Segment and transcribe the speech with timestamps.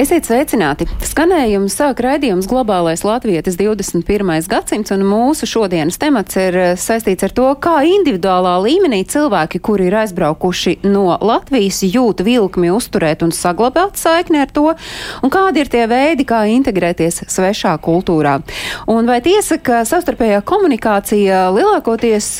[0.00, 0.86] Esiet sveicināti!
[1.04, 4.30] Skanējumu sāk raidījums Globālais Latvijas 21.
[4.48, 9.90] gadsimts, un mūsu šodienas temats ir eh, saistīts ar to, kā individuālā līmenī cilvēki, kuri
[9.90, 14.70] ir aizbraukuši no Latvijas, jūt vilkmi uzturēt un saglabāt saikni ar to,
[15.20, 18.38] un kādi ir tie veidi, kā integrēties svešā kultūrā.
[18.88, 22.30] Un vai tiesa, ka savstarpējā komunikācija lielākoties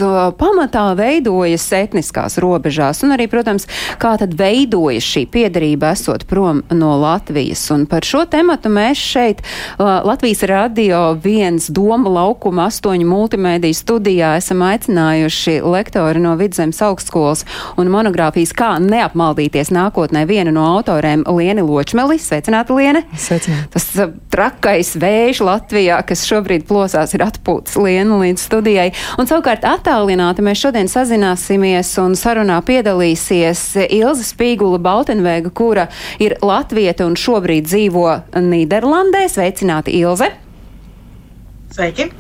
[0.40, 3.68] pamatā veidojas etniskās robežās, un arī, protams,
[4.00, 7.41] kā tad veidojas šī piedarība esot prom no Latvijas?
[7.74, 14.34] Un par šo tematu mēs šeit uh, Latvijas radio viens doma laukuma astoņu multimēdiju studijā
[14.38, 17.44] esam aicinājuši lektori no Vidzemes augstskolas
[17.80, 22.18] un monogrāfijas Kā neapmaldīties nākotnē vienu no autoriem Lieni Ločmeli.
[22.22, 23.04] Sveicināta, Liene!
[23.16, 23.70] Sveicināti.
[23.74, 28.90] Tas uh, trakais vējš Latvijā, kas šobrīd plosās, ir atpūtas Lienu līdz studijai.
[29.18, 35.88] Un savukārt attālināti mēs šodien sazināsimies un sarunā piedalīsies Ilza Spīgula Baltenvēga, kura
[36.22, 38.08] ir latvieta un šobrīd dzīvo
[38.44, 39.24] Nīderlandē.
[39.32, 40.28] Sveicināti, Ilze!
[41.72, 42.10] Sveiki!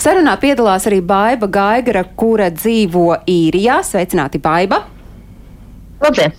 [0.00, 3.82] Sarunā piedalās arī Baiba Gaigara, kura dzīvo īrijā.
[3.84, 4.86] Sveicināti, Baiba!
[6.02, 6.32] Labdien!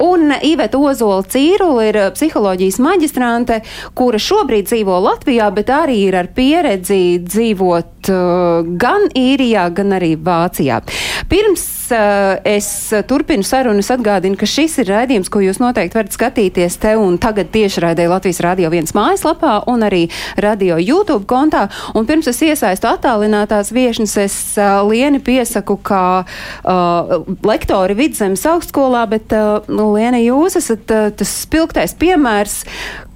[0.00, 3.58] Un Iveta Ozola Cīrula ir psiholoģijas maģistrante,
[3.98, 10.14] kura šobrīd dzīvo Latvijā, bet arī ir ar pieredzi dzīvot uh, gan īrijā, gan arī
[10.14, 10.80] Vācijā.
[11.28, 12.68] Pirms es
[13.08, 17.18] turpinu sarunu, es atgādinu, ka šis ir raidījums, ko jūs noteikti varat skatīties te un
[17.20, 20.06] tagad tieši raidē Latvijas Radio viens mājaslapā un arī
[20.40, 21.66] radio YouTube kontā.
[21.94, 27.14] Un pirms es iesaistu attālinātās viešņas, es uh, lieni piesaku, kā uh,
[27.46, 32.60] lektori Vidzemes augstskolā, bet, uh, nu, Liena, jūs esat uh, tas spilgtais piemērs,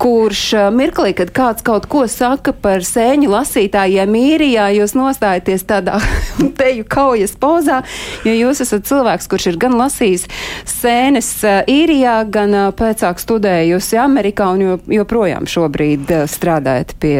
[0.02, 6.00] kurš uh, mirklī, kad kāds kaut ko saka par sēņu lasītājiem īrijā, jūs nostājaties tādā
[6.60, 7.82] teju kaujas pozā,
[8.26, 10.26] jo jūs esat cilvēks, kurš ir gan lasījis
[10.68, 17.18] sēnes uh, īrijā, gan uh, pēcāk studējusi Amerikā un jo, joprojām šobrīd uh, strādājat pie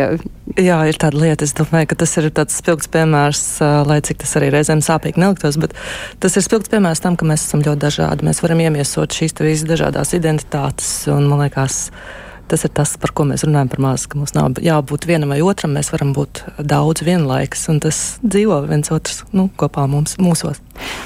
[0.61, 3.41] Jā, ir tāda lieta, es domāju, ka tas ir tāds spilgts piemērs,
[3.89, 5.73] lai cik tas arī reizēm sāpīgi neliktos, bet
[6.23, 8.29] tas ir spilgts piemērs tam, ka mēs esam ļoti dažādi.
[8.29, 11.89] Mēs varam iemiesot šīs visas dažādās identitātes, un man liekas,
[12.51, 15.41] tas ir tas, par ko mēs runājam par maz, ka mums nav jābūt vienam vai
[15.45, 20.61] otram, mēs varam būt daudz vienlaikus, un tas dzīvo viens otrs, nu, kopā mums, mūsos.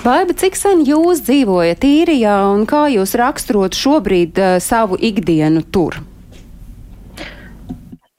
[0.05, 5.65] Vai, bet cik sen jūs dzīvojat īrijā un kā jūs raksturot šobrīd uh, savu ikdienu
[5.75, 6.01] tur?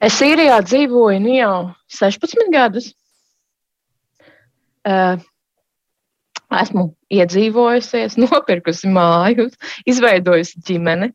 [0.00, 1.56] Es Sīrijā dzīvoju nu jau
[1.92, 2.86] 16 gadus.
[4.88, 5.20] Uh,
[6.50, 9.50] esmu iedzīvojusies, nopirkusi māju,
[9.88, 11.12] izveidojusi ģimeni.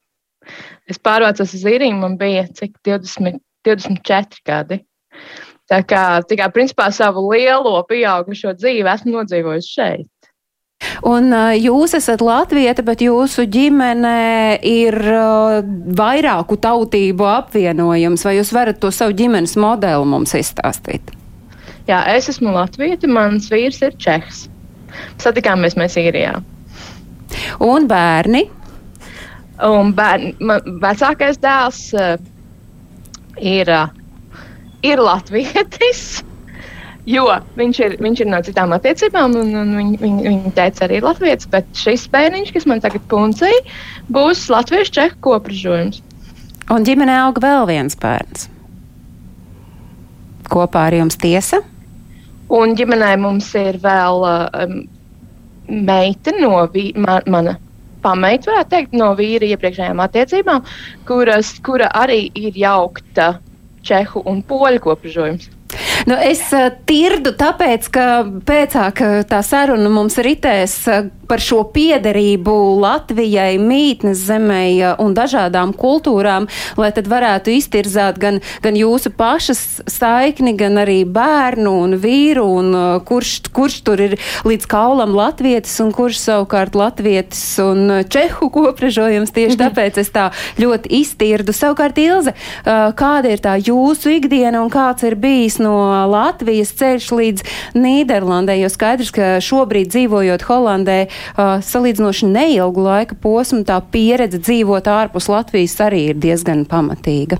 [0.90, 4.82] Es pārvācos uz īriju, man bija cik 20, 24 gadi.
[5.66, 10.12] Tā kā, tā kā principā savu lielo pieaugušo dzīvi esmu nodzīvojusi šeit.
[11.08, 14.98] Un jūs esat latvieta, bet jūsu ģimene ir
[15.98, 18.26] vairāku tautību apvienojums.
[18.28, 21.14] Vai jūs varat to savu ģimenes modeli mums izstāstīt?
[21.90, 24.46] Jā, es esmu Latvija, mans vīrs ir Čehs.
[25.22, 26.40] Satikāmies mēs īrijā.
[27.62, 28.46] Un bērni?
[29.64, 32.16] Un bērni, man vecākais dēls uh,
[33.40, 33.88] ir, uh,
[34.84, 36.02] ir latvietis,
[37.16, 41.00] jo viņš ir, viņš ir no citām attiecībām, un, un viņa, viņa, viņa teica arī
[41.06, 43.64] latvietis, bet šis bērniņš, kas man tagad puncēja,
[44.12, 46.04] būs latviešu čehu kopražojums.
[46.74, 48.50] Un ģimenē aug vēl viens bērns.
[50.52, 51.62] Kopā ar jums tiesa?
[52.54, 54.82] Un ģimenē mums ir vēl um,
[55.70, 57.56] meita no vī, man, mana
[58.06, 60.64] pameita, varētu teikt, no vīra iepriekšējām attiecībām,
[61.10, 63.36] kuras, kura arī ir jaukta
[63.86, 65.52] čehu un poļu kopražojums.
[66.06, 68.06] Nu, es uh, tirdu tāpēc, ka
[68.48, 75.74] pēcāk uh, tā saruna mums ritēs uh, par šo piederību Latvijai, mītnes zemē un dažādām
[75.78, 76.48] kultūrām,
[76.80, 79.62] lai tad varētu iztirzāt gan, gan jūsu pašas
[79.92, 84.18] saikni, gan arī bērnu un vīru, un uh, kurš, kurš tur ir
[84.48, 89.34] līdz kaulam latvietis un kurš savukārt latvietis un uh, čehu kopražojums.
[89.36, 90.30] Tieši tāpēc es tā
[90.62, 91.56] ļoti iztirdu.
[91.56, 95.76] Savukārt, Ilze, uh, kāda ir tā jūsu ikdiena un kāds ir bijis no
[96.12, 97.46] Latvijas ceļš līdz
[97.80, 101.00] Nīderlandē, jo skaidrs, ka šobrīd dzīvojot Holandē
[101.36, 107.40] uh, salīdzinoši neilgu laika posmu, tā pieredze dzīvot ārpus Latvijas arī ir diezgan pamatīga.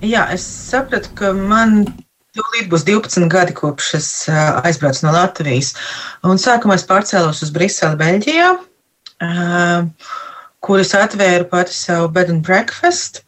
[0.00, 1.84] Jā, es sapratu, ka man
[2.30, 5.72] Tūlīt būs 12 gadi, kopš es uh, aizbraucu no Latvijas.
[6.22, 8.52] Un sākumā es pārcēlos uz Briseli, Beļģijā.
[9.20, 9.88] Uh,
[10.64, 13.24] kurus atvēru pati savu bed and breakfast.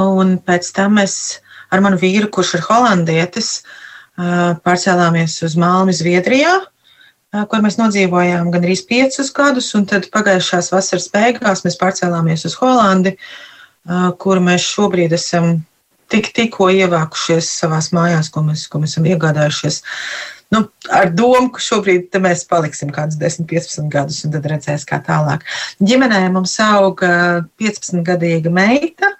[0.00, 1.38] Un pēc tam es
[1.72, 3.52] ar manu vīru, kurš ir holandietis,
[4.64, 6.58] pārcēlāmies uz Malmi, Zviedrijā,
[7.32, 9.72] kur mēs nodzīvojām gandrīz piecus gadus.
[9.88, 13.16] Tad pagājušās vasaras beigās mēs pārcēlāmies uz Holandi,
[14.20, 15.54] kur mēs šobrīd esam
[16.12, 19.80] tik, tikko ievākušies savās mājās, ko mēs, ko mēs esam iegādājušies.
[20.52, 24.98] Nu, ar domu, ka šobrīd mēs paliksim kādus 10, 15 gadus, un tad redzēs, kā
[25.00, 25.46] tālāk.
[25.80, 29.14] Ģimenē mums auga 15-gadīga meita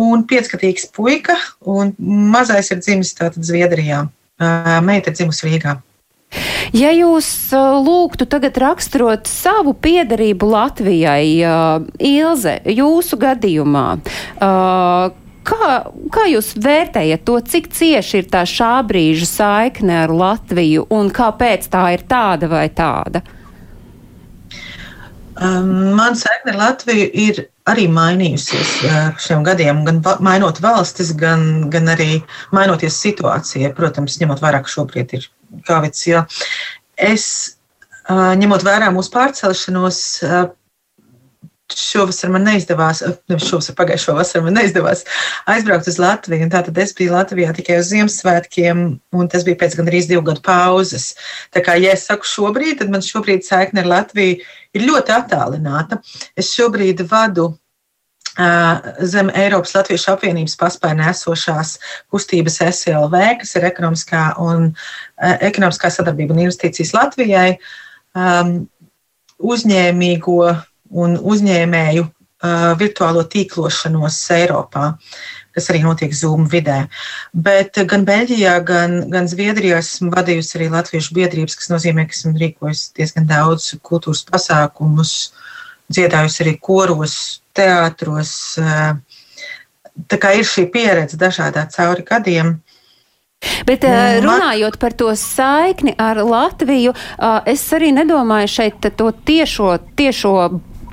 [0.00, 1.36] un 5-gadīgs puika,
[1.68, 1.92] un
[2.32, 4.06] mazais ir dzimis Zviedrijā.
[4.88, 5.76] Meita ir dzimusi Rīgā.
[6.76, 7.28] Ja jūs
[7.86, 11.24] lūgtu tagad raksturot savu piedarību Latvijai,
[11.98, 13.86] Ilze, jūsu gadījumā,
[15.50, 15.68] Kā,
[16.12, 21.64] kā jūs vērtējat to, cik cieši ir tā šā brīža saikne ar Latviju un kāpēc
[21.72, 23.22] tā ir tāda vai tāda?
[25.40, 28.70] Um, Man saikne ar Latviju ir arī mainījusies
[29.20, 32.22] šiem gadiem, gan mainot valstis, gan, gan arī
[32.56, 33.72] mainoties situācijai.
[33.76, 35.28] Protams, ņemot vērā, ka šobrīd ir
[35.66, 36.06] Kāvits.
[37.00, 37.26] Es,
[38.08, 40.00] ņemot vērā mūsu pārcelšanos,
[41.76, 45.04] šovasar man neizdevās, nevis šovasar, pagājušo vasaru man neizdevās
[45.50, 46.48] aizbraukt uz Latviju.
[46.52, 48.84] Tātad es biju Latvijā tikai uz Ziemassvētkiem,
[49.16, 51.12] un tas bija pēc gandrīz divu gadu pauzes.
[51.54, 54.38] Tā kā, ja es saku šobrīd, tad man šobrīd saikne ar Latviju
[54.76, 56.00] ir ļoti attālināta.
[56.38, 57.52] Es šobrīd vadu
[59.02, 61.74] zem Eiropas Latviešu apvienības paspērnē esošās
[62.12, 64.70] kustības SLV, kas ir ekonomiskā, un,
[65.18, 67.58] ekonomiskā sadarbība un investīcijas Latvijai,
[68.14, 68.54] um,
[69.40, 70.38] uzņēmīgo
[70.90, 72.14] un uzņēmēju uh,
[72.80, 74.94] virtuālo tīklošanos Eiropā,
[75.54, 76.84] kas arī notiek Zoom vidē.
[77.34, 82.34] Bet gan Beļģijā, gan, gan Zviedrijā esmu vadījusi arī latviešu biedrības, kas nozīmē, ka esmu
[82.40, 85.14] rīkojusi diezgan daudz kultūras pasākumus,
[85.92, 88.32] dziedājusi arī koros, teātros.
[90.08, 92.60] Tā kā ir šī pieredze dažādā cauri gadiem.
[93.64, 93.84] Bet
[94.20, 96.92] runājot par to saikni ar Latviju,
[97.48, 100.34] es arī nedomāju šeit to tiešo, tiešo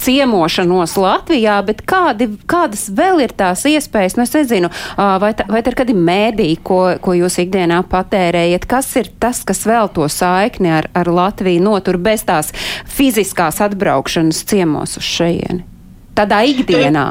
[0.03, 4.17] ciemošanos Latvijā, bet kādi, kādas vēl ir tās iespējas?
[4.17, 8.67] Nu, es nezinu, vai, tā, vai tā ir kādi mēdī, ko, ko jūs ikdienā patērējat?
[8.69, 12.53] Kas ir tas, kas vēl to saikni ar, ar Latviju notur bez tās
[12.97, 15.65] fiziskās atbraukšanas ciemos uz šejieni?
[16.17, 17.07] Tādā ikdienā.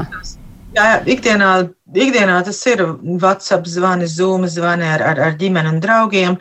[0.75, 1.51] Jā, ikdienā,
[1.95, 2.83] ikdienā tas ir
[3.21, 6.35] WhatsApp zvani, Zoom zvani ar, ar, ar ģimeni un draugiem.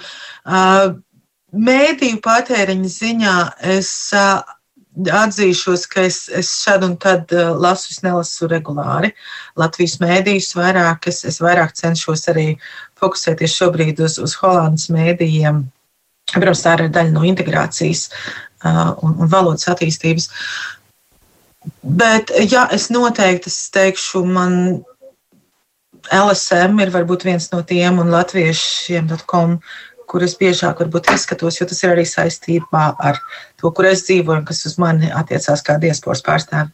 [0.45, 0.97] Uh,
[1.57, 3.37] mēdīju patēriņa ziņā
[3.77, 4.43] es uh,
[4.97, 9.13] atzīšos, ka es, es šad un tad uh, lasu, es nelasu regulāri
[9.61, 11.09] Latvijas mēdījus vairāk.
[11.11, 12.49] Es, es vairāk cenšos arī
[13.01, 15.65] fokusēties šobrīd uz, uz Holandas mēdījiem.
[16.33, 20.31] Protams, tā ir daļa no integrācijas uh, un, un valodas attīstības.
[21.83, 24.57] Bet, jā, es noteikti es teikšu, man
[26.15, 29.59] LSM ir varbūt viens no tiem un latviešiem.com
[30.17, 33.21] kuras biežāk varbūt izskatos, jo tas ir arī saistībā ar
[33.61, 36.73] to, kur es dzīvoju un kas uz mani attiecās kā diasporas pārstāvi.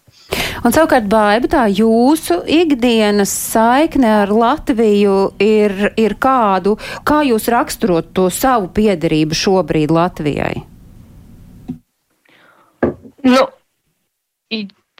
[0.63, 6.77] Un savukārt, Baiba, tā jūsu ikdienas saikne ar Latviju ir, ir kādu,
[7.09, 10.55] kā jūs raksturot to savu piedarību šobrīd Latvijai?
[13.27, 13.43] Nu,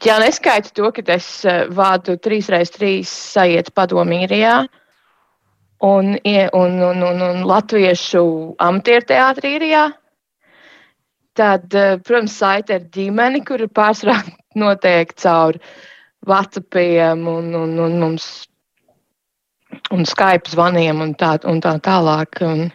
[0.05, 4.63] ja neskaitu to, ka es eh, vādu 3x3 sajiet padomīrijā,
[5.83, 6.15] un,
[6.53, 8.23] un, un, un, un latviešu
[8.63, 9.83] amatieru teātrī īrijā.
[11.35, 14.21] Tad, eh, protams, saite ar ģimeni, kur pārsvarā
[14.63, 15.59] notiek caur
[16.29, 18.27] WhatsAppiem un, un, un mums
[19.91, 22.39] un Skype zvaniem un tā, un tā tālāk.
[22.45, 22.69] Un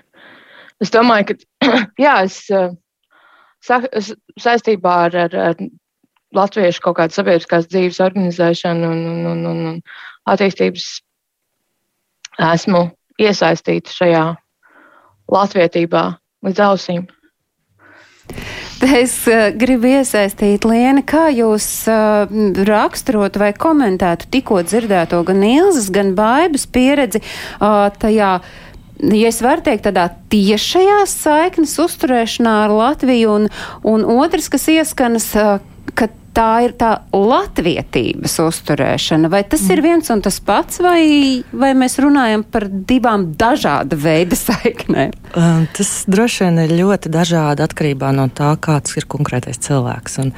[0.83, 1.73] es domāju, ka
[2.05, 2.69] jā, es, eh,
[3.97, 4.13] es
[4.43, 5.65] saistībā ar, ar, ar
[6.37, 9.83] latviešu kaut kādu sabiedriskās dzīves organizēšanu un, un, un, un, un
[10.29, 10.91] attīstības
[12.53, 12.85] esmu
[13.19, 14.25] iesaistīta šajā
[15.33, 16.05] latvietībā
[16.47, 17.07] līdz ausīm.
[18.79, 22.31] Es uh, gribu iesaistīt Lienu, kā jūs uh,
[22.69, 28.39] raksturotu vai komentētu tikko dzirdēto gan Ilzas, gan Baibas pieredzi uh, tajā.
[28.99, 33.51] Ja es varu teikt, tādā tiešajā saiknes uzturēšanā ar Latviju, un,
[33.87, 35.59] un otrs, kas ieskanas, uh,
[36.39, 39.31] tā ir tā latvietības uzturēšana.
[39.33, 39.73] Vai tas mm.
[39.75, 45.15] ir viens un tas pats, vai, vai mēs runājam par divām dažāda veida saiknēm?
[45.77, 50.21] Tas droši vien ir ļoti dažādi atkarībā no tā, kāds ir konkrētais cilvēks.
[50.23, 50.35] Un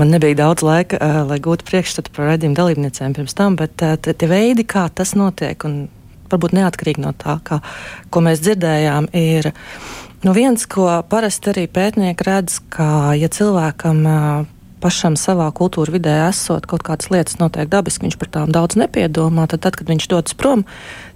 [0.00, 3.94] man nebija daudz laika, uh, lai gūtu priekšstatu par redzējumu dalībniecēm pirms tam, bet uh,
[4.02, 5.86] tie veidi, kā tas notiek, un
[6.32, 7.60] varbūt neatkarīgi no tā, kā,
[8.10, 9.52] ko mēs dzirdējām, ir.
[10.26, 14.52] Nu viens, ko parasti arī pētnieki redz, ka, ja cilvēkam uh,
[14.82, 19.46] pašam savā kultūra vidē esot, kaut kādas lietas notiek dabiski, viņš par tām daudz nepiedomā,
[19.50, 20.64] tad, tad kad viņš dodas prom,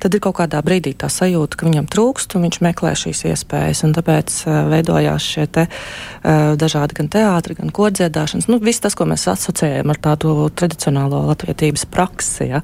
[0.03, 3.85] tad ir kaut kādā brīdī tā sajūta, ka viņam trūkst un viņš meklē šīs iespējas.
[4.01, 8.49] Tāpēc uh, veidojās šie te, uh, dažādi gan teātri, gan kordziedāšanas.
[8.51, 12.51] Nu, viss tas, ko mēs asociējam ar tādu tradicionālo latvietības praksi.
[12.53, 12.63] Ja.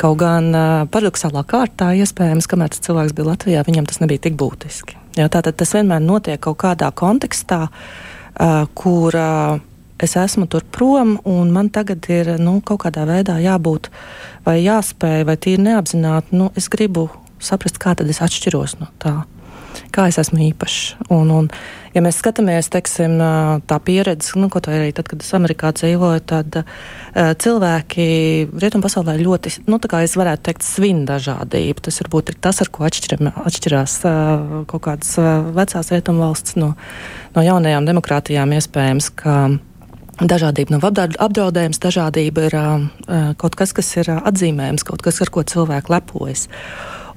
[0.00, 4.36] Kaut gan uh, paradoxālā kārtā iespējams, kamēr tas cilvēks bija Latvijā, viņam tas nebija tik
[4.40, 4.98] būtiski.
[5.16, 9.64] Ja, tātad tas vienmēr notiek kaut kādā kontekstā, uh, kur uh,
[10.02, 13.90] es esmu tur prom, un man tagad ir nu, kaut kādā veidā jābūt
[14.46, 16.36] vai jāspēj, vai tīri neapzināti.
[16.36, 17.08] Nu, es gribu
[17.42, 19.22] saprast, kā tad es atšķiros no tā
[19.94, 21.10] kā es esmu īpašs.
[21.12, 21.48] Un, un,
[21.94, 23.16] ja mēs skatāmies, teiksim,
[23.68, 28.08] tā pieredze, nu, ko arī tad, kad es Amerikā dzīvoju, tad uh, cilvēki
[28.56, 31.86] rietumu pasaulē ļoti, nu, tā kā es varētu teikt, svin dažādību.
[31.86, 36.58] Tas varbūt ir tas, ar ko atšķiram, atšķirās uh, kaut kādas uh, vecās rietumu valsts
[36.60, 36.74] no,
[37.36, 39.38] no jaunajām demokrātijām iespējams, ka
[40.16, 42.54] Dažādība nav apdraudējums, dažādība ir
[43.36, 46.46] kaut kas, kas ir atzīmējams, kaut kas, ar ko cilvēki lepojas.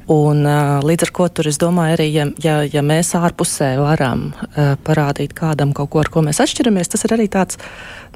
[0.09, 0.41] Un,
[0.83, 5.35] līdz ar to tur es domāju, arī ja, ja, ja mēs ārpusē varam uh, parādīt
[5.37, 7.59] kādam kaut ko, ar ko mēs atšķiramies, tas ir arī tāds,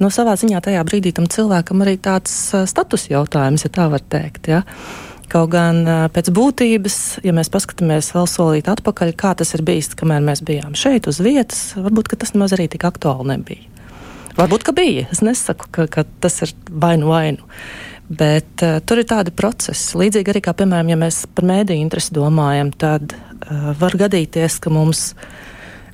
[0.02, 2.34] no nu, savā ziņā tajā brīdī tam cilvēkam arī tāds
[2.72, 4.50] status jautājums, ja tā var teikt.
[4.50, 4.64] Ja?
[5.30, 6.98] Kaut gan uh, pēc būtības,
[7.28, 11.22] ja mēs paskatāmies vēl solīt atpakaļ, kā tas ir bijis, kamēr mēs bijām šeit uz
[11.22, 13.73] vietas, varbūt tas nemaz arī tik aktuāli nebija.
[14.38, 15.06] Varbūt, ka bija.
[15.14, 17.50] Es nesaku, ka, ka tas ir vainu vainu.
[18.14, 19.94] Bet uh, tur ir tādi procesi.
[20.00, 24.74] Līdzīgi arī kā, piemēram, ja mēs par mēdīju interesi domājam, tad uh, var gadīties, ka
[24.74, 25.12] mums,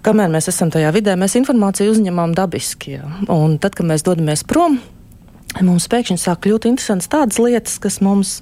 [0.05, 2.96] kamēr mēs esam tajā vidē, mēs informāciju uzņemam dabiski.
[2.98, 3.12] Ja?
[3.36, 4.79] Un tad, kad mēs dodamies prom,
[5.60, 8.38] mums pēkšņi sāk kļūt interesantas tādas lietas, kas mums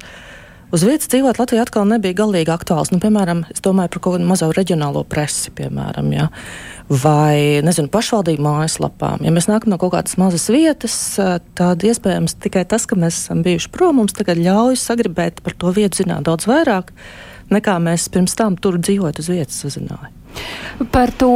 [0.71, 2.93] uz vietas dzīvot Latvijā atkal nebija galīgi aktuāls.
[2.93, 6.11] Nu, piemēram, es domāju par kaut kādu mazo reģionālo presi, piemēram.
[6.15, 6.31] Ja?
[6.87, 9.23] vai nezinu, pašvaldību mājaslapām.
[9.25, 10.95] Ja mēs nākam no kaut kādas mazas vietas,
[11.59, 15.73] tad iespējams tikai tas, ka mēs esam bijuši prom, mums tagad ļauj sagribēt par to
[15.75, 16.93] vietu zināt daudz vairāk,
[17.53, 20.13] nekā mēs pirms tam tur dzīvojot uz vietas uzzināja.
[20.93, 21.31] Par to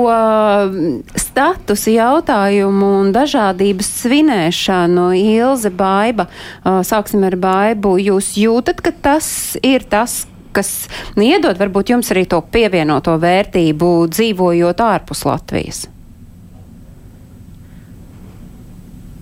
[1.17, 6.27] statusu jautājumu un dažādības svinēšanu Ilze Baiba,
[6.61, 9.31] sāksim ar Baibu, jūs jūtat, ka tas
[9.65, 10.85] ir tas, kas
[11.17, 15.85] iedod varbūt jums arī to pievienoto vērtību dzīvojot ārpus Latvijas?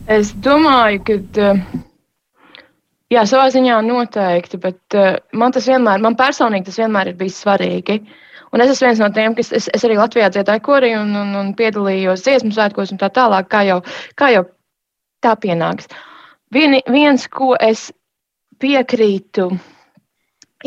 [0.10, 1.86] Es domāju, ka.
[3.10, 7.40] Jā, savā ziņā noteikti, bet uh, man tas vienmēr, man personīgi tas vienmēr ir bijis
[7.42, 8.04] svarīgi.
[8.54, 11.32] Un es esmu viens no tiem, kas es, es arī Latvijā dziedāju korī un, un,
[11.38, 13.80] un piedalījos dziesmu svētkos un tā tālāk, kā jau,
[14.18, 14.44] kā jau
[15.26, 15.90] tā pienāks.
[16.54, 17.88] Vien, viens, ko es
[18.62, 19.50] piekrītu,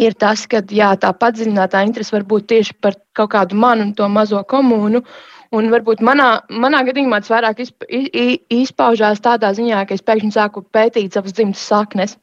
[0.03, 3.95] ir tas, ka jā, tā padziļinātā interese var būt tieši par kaut kādu manu un
[3.99, 5.03] to mazo komunu.
[5.53, 7.85] Un varbūt manā, manā gadījumā tas vairāk izp,
[8.57, 12.17] izpaužās tādā ziņā, ka es pēkšņi sāku pētīt savas dzimtas saknes.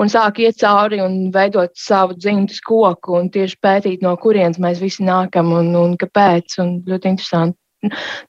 [0.00, 4.80] Un sāku iet cauri un veidot savu dzimtas koku, un tieši pētīt, no kurienes mēs
[4.80, 6.56] visi nākam un, un kāpēc.
[6.64, 7.58] Un ļoti interesanti.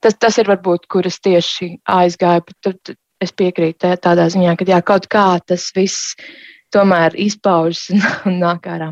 [0.03, 2.57] Tas, tas ir varbūt, kur es tieši aizgāju.
[2.65, 6.17] Tad es piekrītu tādā ziņā, ka jā, kaut kā tas viss
[6.73, 7.87] tomēr izpaužas
[8.27, 8.91] un nāk ārā.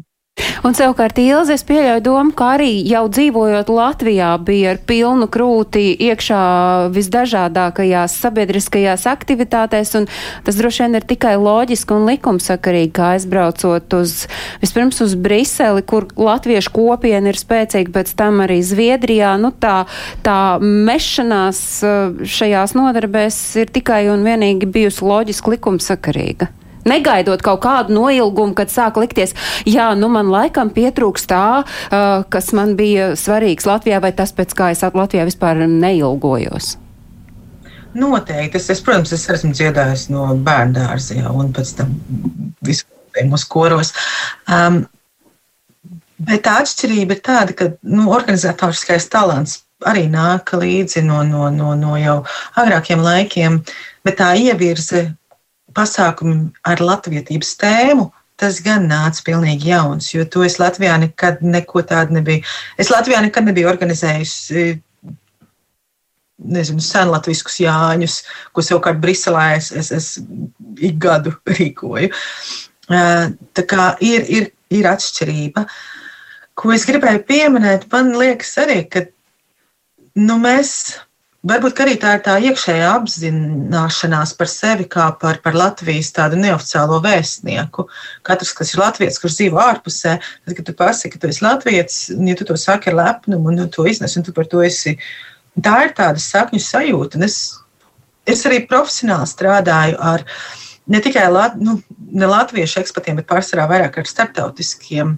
[0.62, 5.88] Un savukārt Ilze, es pieļauju domu, ka arī jau dzīvojot Latvijā bija ar pilnu krūti
[6.06, 6.42] iekšā
[6.94, 10.06] visdažādākajās sabiedriskajās aktivitātēs, un
[10.46, 14.16] tas droši vien ir tikai loģiski un likumsakarīgi, kā aizbraucot uz,
[14.62, 19.88] vispirms uz Briseli, kur latviešu kopiena ir spēcīga, pēc tam arī Zviedrijā, nu tā,
[20.22, 26.54] tā mešanās uh, šajās nodarbēs ir tikai un vienīgi bijusi loģiski likumsakarīga.
[26.88, 29.36] Negaidot kaut kādu noilgumu, kad sāk likties,
[29.70, 34.56] jā, nu man laikam pietrūkst tā, uh, kas man bija svarīgs Latvijā, vai tas, pēc
[34.58, 36.76] kā es Latvijā vispār neilgojos.
[37.94, 38.58] Noteikti.
[38.58, 41.94] Es, es, protams, es esmu dziedājis no bērnu dārza, jā, un pēc tam
[42.66, 43.92] vispār mūsu koros.
[44.48, 44.86] Um,
[46.22, 51.74] bet tā atšķirība ir tāda, ka nu, organizatoriskais talants arī nāk līdzi no, no, no,
[51.76, 52.22] no jau
[52.62, 53.60] agrākiem laikiem,
[54.06, 55.10] bet tā ievirze
[55.76, 58.10] pasākumi ar latvietības tēmu,
[58.42, 62.42] tas gan nāca pilnīgi jauns, jo to es Latvijā nekad neko tādu nebiju.
[62.82, 64.66] Es Latvijā nekad nebiju organizējusi
[66.42, 68.18] nezinu, senlatviskus jāņus,
[68.54, 70.10] ko savukārt Briselē es, es, es
[70.82, 72.12] ik gadu rīkoju.
[72.90, 75.66] Tā kā ir, ir, ir atšķirība.
[76.58, 79.06] Ko es gribēju pieminēt, man liekas arī, ka
[80.20, 80.74] nu, mēs
[81.42, 87.00] Varbūt arī tā ir tā iekšējā apzināšanās par sevi kā par, par Latvijas tādu neoficiālo
[87.02, 87.88] vēstnieku.
[88.28, 91.98] Katrs, kas ir latviečs, kurš dzīvo ārpusē, tad, kad tu pasaki, ka tu esi latviečs,
[92.14, 94.94] ja tu to saki ar lepnumu un to iznes, un tu par to esi.
[95.58, 97.18] Tā ir tāda sakņu sajūta.
[97.18, 97.40] Un es
[98.30, 100.26] es arī profesionāli strādāju ar
[100.92, 101.80] ne tikai lat, nu,
[102.12, 105.18] ne latviešu ekspertiem, bet pārsvarā vairāk ar starptautiskiem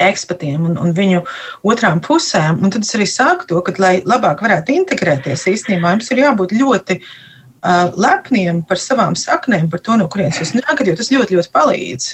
[0.00, 1.22] ekspertiem un, un viņu
[1.68, 2.62] otrām pusēm.
[2.62, 6.56] Un tad es arī sāku to, ka, lai labāk varētu integrēties, īstenībā jums ir jābūt
[6.56, 11.38] ļoti uh, lepniem par savām saknēm, par to, no kurienes jūs nākat, jo tas ļoti,
[11.38, 12.10] ļoti palīdz.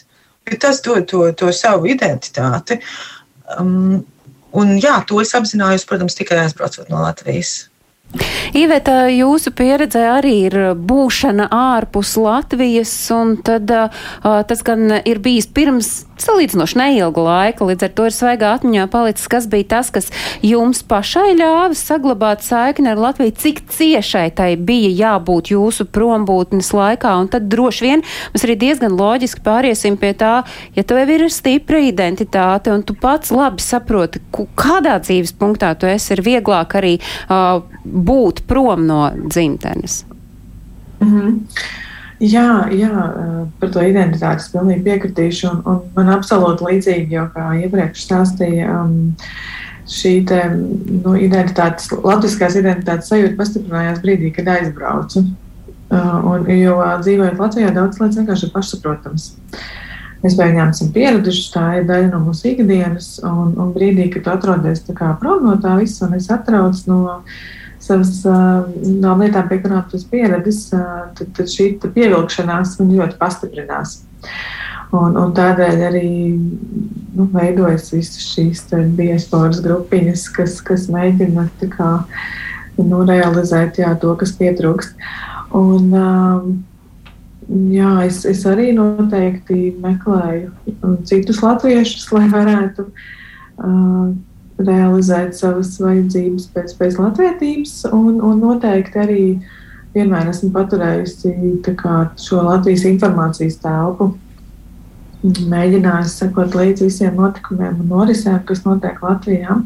[0.49, 2.81] Jo tas dod to, to savu identitāti.
[3.59, 4.05] Um,
[4.57, 7.69] un jā, to es apzinājos, protams, tikai aizbraucot no Latvijas.
[8.57, 10.55] Iveta, jūsu pieredze arī ir
[10.89, 13.91] būšana ārpus Latvijas, un tad uh,
[14.49, 15.91] tas gan ir bijis pirms
[16.25, 20.11] salīdzinoši neilga laika, līdz ar to ir svaigā atmiņā palicis, kas bija tas, kas
[20.45, 27.15] jums pašai ļāva saglabāt saikni ar Latviju, cik ciešai tai bija jābūt jūsu prombūtnes laikā,
[27.23, 30.35] un tad droši vien mēs arī diezgan loģiski pāriesim pie tā,
[30.77, 34.23] ja tev ir stipra identitāte, un tu pats labi saproti,
[34.59, 40.05] kādā dzīves punktā tu esi, ir vieglāk arī uh, būt prom no dzimtenes.
[41.01, 41.87] Mm -hmm.
[42.19, 42.91] Jā, jā,
[43.61, 45.51] par to identitāti es pilnīgi piekritīšu.
[45.53, 48.97] Un, un man absolūti līdzīgi, jo, kā iepriekš stāstīja, um,
[49.89, 50.41] šī te,
[51.05, 55.29] nu, identitātes, latviskās identitātes sajūta pastiprinājās brīdī, kad aizbraucu.
[55.89, 59.29] Uh, un, jo dzīvojot Latvijā, daudz lietas vienkārši ir pašsaprotams.
[60.25, 64.83] Mēs beigām esam pieraduši, tā ir daļa no mūsu ikdienas, un, un brīdī, kad atrodies
[64.91, 67.21] prom no tā visa, un es atrauc no
[67.89, 73.99] savas no lietām, pie kurām tu pieredzis, tad, tad šī pievilkšanās ļoti pastiprinās.
[74.89, 78.63] Un, un tādēļ arī nu, veidojas visas šīs
[78.97, 81.91] diasporas grupiņas, kas, kas mēģina kā,
[82.79, 84.97] nu, realizēt jā, to, kas pietrūkst.
[85.59, 85.93] Un,
[87.75, 92.89] jā, es, es arī noteikti meklēju citus latviešus, lai varētu
[94.59, 99.23] realizēt savas vajadzības pēc, pēc latviedzības, un, un noteikti arī
[99.95, 101.35] vienmēr esmu paturējusi
[101.79, 104.13] kā, šo Latvijas informācijas telpu.
[105.23, 109.59] Mēģinājusi sekot līdzi visiem notikumiem un norisēm, kas notiek Latvijā.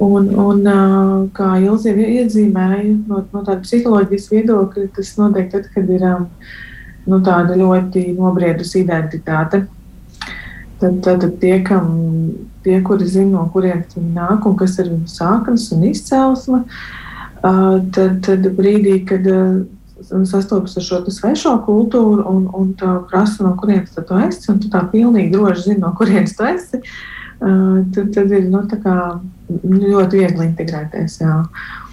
[0.00, 0.62] Un, un,
[1.36, 7.58] kā Ilzi iezīmēja, no, no tāda psiholoģijas viedokļa, tas notiek tad, kad ir nu, tāda
[7.58, 9.66] ļoti nobriedusi identitāte.
[10.80, 11.90] Tad, tad, tie, kam
[12.64, 16.62] tie, kuri zina, no kurienes viņi nāk un kas ir viņu sāknes un izcelsme,
[17.42, 19.28] tad, tad brīdī, kad
[20.28, 22.72] sastopas ar šo svešo kultūru un, un
[23.10, 26.80] prasa, no kurienes tu esi, un tu tā pilnīgi droši zini, no kurienes tu esi,
[27.40, 28.96] tad, tad ir nu, kā,
[29.50, 31.20] ļoti viegli integrēties.
[31.22, 31.36] Jā.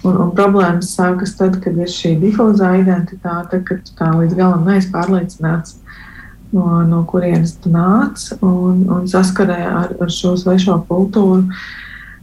[0.06, 4.68] Un, un problēmas sākas tad, kad ir šī difūzā identitāte, kad tu tā līdz galam
[4.68, 5.78] neesi pārliecināts
[6.52, 11.44] no, no kurienes tu nāc un, un saskarē ar, ar šo svešo kultūru.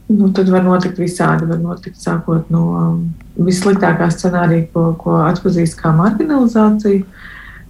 [0.06, 1.48] Nu, tad var notikt visādi.
[1.50, 2.98] Var notikt sākot no um,
[3.42, 7.02] vissliktākā scenārija, ko, ko atpazīst kā marginalizācija,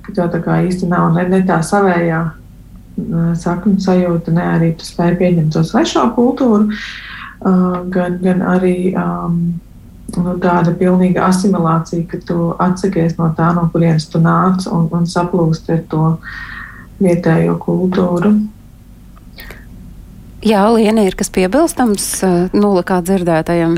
[0.04, 4.72] ka tev tā kā īsti nav ne, ne tā savējā uh, sakņu sajūta, ne arī
[4.76, 9.40] tu spēj pieņemt to svešo kultūru, uh, gan, gan arī um,
[10.14, 15.08] nu, tāda pilnīga asimilācija, ka tu atsakies no tā, no kurienes tu nāc un, un
[15.10, 16.10] saplūsti ar to
[17.02, 18.36] vietējo kultūru.
[20.46, 22.04] Jā, Liena, ir kas piebilstams
[22.54, 23.72] nulle kā dzirdētajam?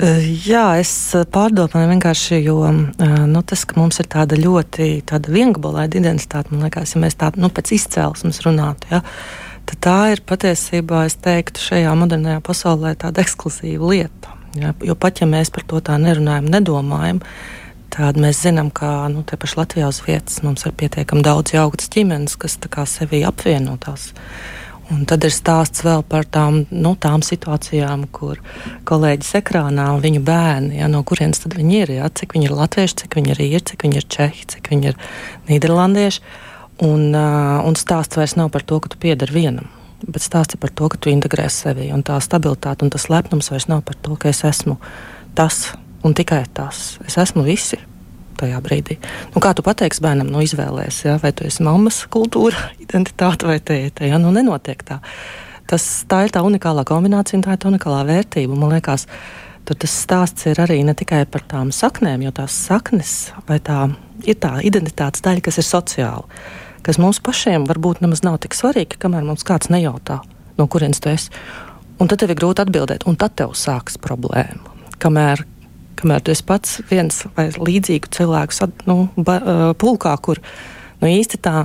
[0.44, 0.90] Jā, es
[1.32, 6.92] pārdomāju vienkārši, jo nu, tas, ka mums ir tāda ļoti tāda viengabalaida identitāte, man liekas,
[6.92, 9.00] ja mēs tādu nu, pēc izcelsmes runātu, ja,
[9.70, 14.37] tad tā ir patiesībā, es teiktu, šajā modernajā pasaulē tāda ekskluzīva lieta.
[14.58, 17.20] Ja, jo pat ja mēs par to tā nerunājam, nedomājam,
[17.94, 21.90] tad mēs zinām, ka nu, te pašā Latvijā uz vietas mums ir pietiekami daudz jauktas
[21.94, 22.58] ģimenes, kas
[22.90, 24.12] sevi apvienotās.
[24.88, 28.40] Un tad ir stāsts vēl par tām, nu, tām situācijām, kur
[28.88, 32.56] kolēģis ekrānā un viņu bērni, ja, no kurienes tad viņi ir, ja, cik viņi ir
[32.56, 35.02] latvieši, cik viņi ir īri, cik viņi ir čehi, cik viņi ir
[35.50, 36.24] nīderlandieši.
[36.88, 39.68] Un, uh, un stāsts vairs nav par to, ka tu piedari vienam
[40.06, 41.88] bet stāsts ir par to, ka tu integrē sevi.
[41.94, 44.78] Un tā stabilitāte un tas lepnums vairs nav par to, ka es esmu
[45.38, 45.72] tas
[46.06, 46.98] un tikai tas.
[47.06, 47.80] Es esmu visi
[48.38, 48.98] tajā brīdī.
[49.34, 51.16] Nu, kā tu pateiksi bērnam, nu, izvēlēsies, ja?
[51.22, 54.06] vai tu esi mammas kultūra, identitāte vai tēta.
[54.06, 54.20] Ja?
[54.22, 55.00] Nu, nenotiek tā.
[55.68, 58.56] Tas, tā ir tā unikālā kombinācija un tā ir tā unikālā vērtība.
[58.56, 59.08] Man liekas,
[59.68, 63.18] tur tas stāsts ir arī ne tikai par tām saknēm, jo tās saknes
[63.50, 63.88] vai tā
[64.24, 66.24] ir tā identitātes daļa, kas ir sociāla
[66.86, 70.20] kas mums pašiem varbūt nemaz nav tik svarīgi, kamēr mums kāds nejautā,
[70.58, 71.32] no kurienes tu esi.
[71.98, 74.74] Un tad tev ir grūti atbildēt, un tad tev sākas problēma.
[75.02, 75.42] Kamēr,
[75.98, 79.40] kamēr tu esi pats viens vai līdzīgu cilvēku nu, ba,
[79.78, 80.38] pulkā, kur
[81.00, 81.64] nu, īsti tā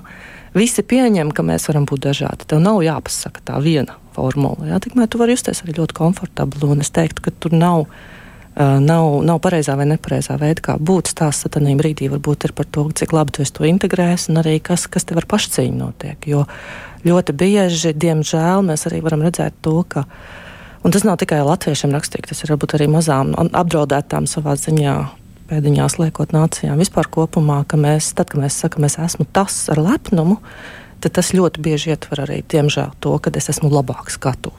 [0.58, 2.50] visi pieņem, ka mēs varam būt dažādi.
[2.50, 4.70] Tev nav jāpasaka tā viena formula.
[4.70, 6.66] Jā, tikmēr tu vari justies arī ļoti komfortabli.
[6.70, 8.23] Un es teiktu, ka tur nav Uh,
[8.56, 12.10] nav, nav pareizā vai nepareizā veida, kā būt stāsts tādā brīdī.
[12.12, 15.28] Varbūt ir par to, cik labi tu to integrēsi un arī kas, kas tev ar
[15.30, 16.28] pašcīņu notiek.
[16.30, 16.46] Jo
[17.08, 20.06] ļoti bieži, diemžēl, mēs arī varam redzēt to, ka,
[20.84, 24.98] un tas nav tikai latviešiem rakstīts, tas ir varbūt arī mazām apdraudētām savā ziņā.
[25.44, 29.82] Pēdiņās liekot nācijām vispār kopumā, ka mēs, tad, kad mēs sakām, es esmu tas ar
[29.84, 30.38] lepnumu,
[31.04, 34.54] tad tas ļoti bieži ietver arī, diemžēl, to, ka es esmu labāks kā tu.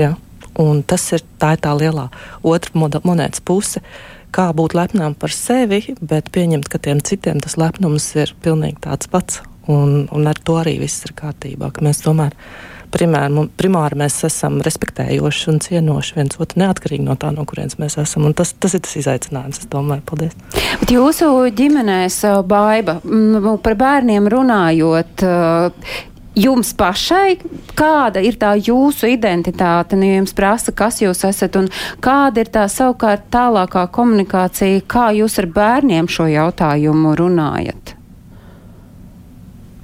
[0.00, 0.14] Ja?
[0.58, 2.08] Un tas ir tā, ir tā lielā
[2.42, 3.82] otra monētas puse.
[4.34, 9.08] Kā būt lepnām par sevi, bet pieņemt, ka tiem citiem tas lepnums ir pilnīgi tāds
[9.10, 9.40] pats.
[9.68, 11.70] Un, un ar to arī viss ir kārtībā.
[11.84, 12.34] Mēs tomēr
[12.92, 17.98] primāri, primāri mēs esam respektējoši un cienoši viens otru neatkarīgi no tā, no kurienes mēs
[18.00, 18.26] esam.
[18.28, 20.04] Un tas, tas ir tas izaicinājums, es domāju.
[20.08, 20.36] Paldies!
[20.80, 22.98] Bet jūsu ģimenēs, Baiba,
[23.64, 25.26] par bērniem runājot,
[26.38, 27.38] jums pašai,
[27.78, 31.68] kāda ir tā jūsu identitāte, nu jums prasa, kas jūs esat un
[32.04, 37.94] kāda ir tā savukārt tālākā komunikācija, kā jūs ar bērniem šo jautājumu runājat?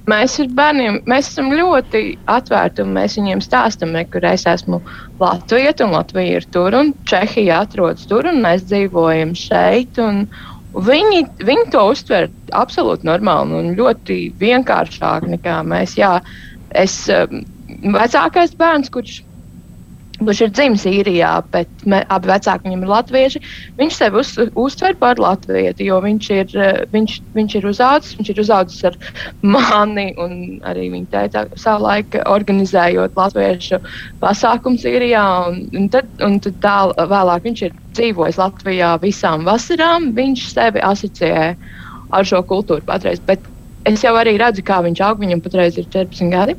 [0.05, 4.77] Mēs ar bērniem mēs esam ļoti atvērti un mēs viņiem stāstām, kur es esmu
[5.17, 9.97] Latvija, un Latvija ir tur, un Čehija atrodas tur, un mēs dzīvojam šeit.
[10.01, 10.27] Un,
[10.75, 15.93] Viņi, viņi to uztver absolūti normāli un ļoti vienkāršāk nekā mēs.
[15.95, 16.17] Jā,
[16.81, 17.45] es um,
[17.95, 19.21] vecākais bērns, kurš
[20.19, 23.41] kurš ir dzimis īrijā, bet me, abi vecāki viņam ir latvieši.
[23.79, 28.31] Viņš sevi uz, uztver par latvieti, jo viņš ir, eh, viņš, viņš ir uzaugusi, viņš
[28.31, 28.97] ir uzaugusi ar
[29.41, 33.81] mani un arī viņa teica, savulaik organizējot latviešu
[34.21, 35.25] pasākums īrijā.
[35.49, 40.13] Un, un tad, un tad tā vēlāk viņš ir dzīvojis Latvijā visām vasarām.
[40.15, 41.55] Viņš sevi asociē
[42.15, 43.19] ar šo kultūru patreiz.
[43.19, 43.43] Bet
[43.85, 45.21] es jau arī redzu, kā viņš aug.
[45.21, 46.57] Viņam patreiz ir 14 gadi.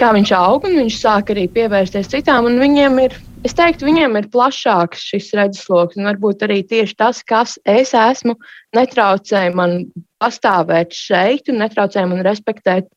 [0.00, 2.48] Kā viņš aug, un viņš sāk arī pievērsties citām.
[2.58, 7.92] Viņiem ir, es teiktu, viņiem ir plašāks šis redzesloks, varbūt arī tieši tas, kas es
[7.94, 8.36] esmu,
[8.76, 9.84] netraucē man
[10.22, 12.88] pastāvēt šeit, un netraucē man respektēt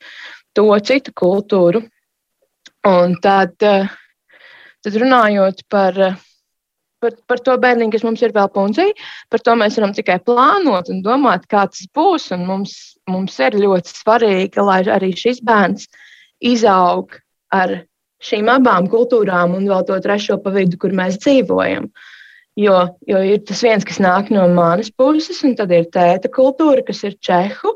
[0.55, 1.83] to citu kultūru.
[2.85, 3.89] Un tad, eh,
[4.85, 5.97] tad runājot par,
[7.03, 8.93] par, par to bērniņu, kas mums ir vēl puncija,
[9.33, 12.29] par to mēs varam tikai plānot un domāt, kā tas būs.
[12.39, 12.75] Mums,
[13.11, 15.89] mums ir ļoti svarīgi, lai arī šis bērns
[16.45, 17.17] izaug
[17.55, 17.81] ar
[18.25, 21.89] šīm abām kultūrām un vēl to trešo pa vidu, kur mēs dzīvojam.
[22.55, 26.85] Jo, jo ir tas viens, kas nāk no manas puses, un tad ir tēta kultūra,
[26.87, 27.75] kas ir čehu.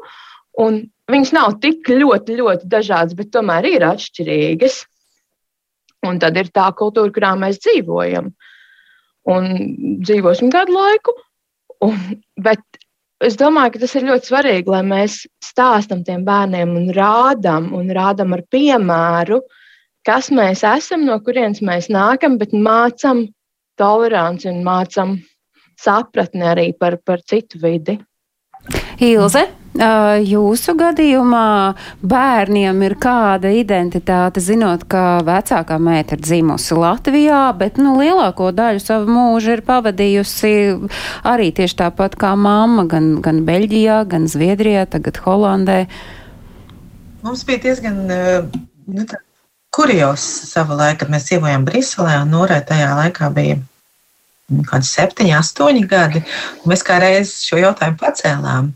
[1.10, 4.84] Viņas nav tik ļoti, ļoti dažādas, bet tomēr ir atšķirīgas.
[6.08, 8.30] Un tad ir tā kultūra, kurā mēs dzīvojam.
[9.30, 9.50] Un
[10.06, 11.14] dzīvosim gadu laiku.
[11.86, 11.96] Un,
[12.42, 12.64] bet
[13.24, 17.92] es domāju, ka tas ir ļoti svarīgi, lai mēs stāstam tiem bērniem un rādām, un
[17.96, 19.42] rādām ar piemēru,
[20.08, 23.28] kas mēs esam, no kurienes mēs nākam, bet mācām
[23.80, 25.18] toleranci un mācām
[25.80, 28.00] sapratni arī par, par citu vidi.
[29.00, 29.46] Ilze,
[29.78, 37.98] jūsu gadījumā bērniem ir kāda identitāte, zinot, ka vecākā meita ir dzimusi Latvijā, bet nu,
[38.00, 40.54] lielāko daļu savu mūžu ir pavadījusi
[41.24, 45.88] arī tieši tāpat kā mamma, gan, gan Beļģijā, gan Zviedrijā, tagad Holandē.
[47.22, 49.06] Mums bija diezgan nu,
[49.76, 53.60] kurjos sava laika, kad mēs dzīvojām Briselē, un Norē tajā laikā bija
[54.50, 56.24] nu, kādi septiņi, astoņi gadi.
[56.66, 58.74] Mēs kā reiz šo jautājumu pacēlām.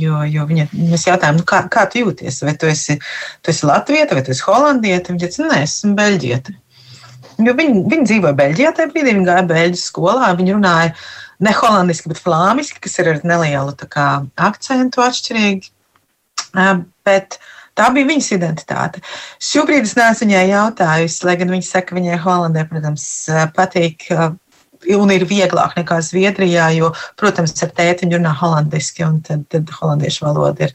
[0.00, 2.42] Jo, jo viņa, mēs jautājām, nu, kā, kā tu jūties?
[2.46, 2.98] Vai tu esi,
[3.42, 5.12] tu esi Latvija, vai tu esi Holandieta?
[5.12, 6.54] Viņa teica, nē, esmu Beļģieta.
[7.44, 10.92] Jo viņi, viņi dzīvoja Beļģijā tajā brīdī, viņi gāja Beļģijas skolā, viņi runāja
[11.44, 14.06] ne holandiski, bet flāmiski, kas ir ar nelielu kā,
[14.48, 15.68] akcentu atšķirīgi.
[17.06, 17.36] Bet
[17.76, 19.02] tā bija viņas identitāte.
[19.42, 23.04] Šobrīd es neesmu viņai jautājusi, lai gan viņa saka, ka viņai Holandē, protams,
[23.58, 24.08] patīk
[24.94, 29.72] un ir vieglāk nekā Zviedrijā, jo, protams, ar tēti viņi runā holandiski, un tad, tad
[29.80, 30.74] holandiešu valoda ir.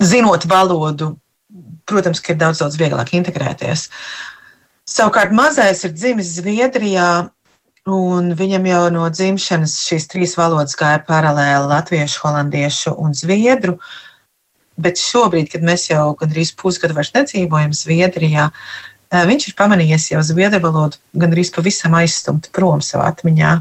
[0.00, 1.14] Zinot valodu,
[1.88, 3.88] protams, ka ir daudz, daudz vieglāk integrēties.
[4.86, 7.08] Savukārt mazais ir dzimis Zviedrijā,
[7.86, 13.76] un viņam jau no dzimšanas šīs trīs valodas gāja paralēli latviešu, holandiešu un zviedru.
[14.76, 18.50] Bet šobrīd, kad mēs jau gandrīz pusgadu vairs nedzīvojam Zviedrijā,
[19.14, 23.52] Viņš ir pamanījies jau zviedru valodu gan arī pavisam aizstumt prom savā atmiņā.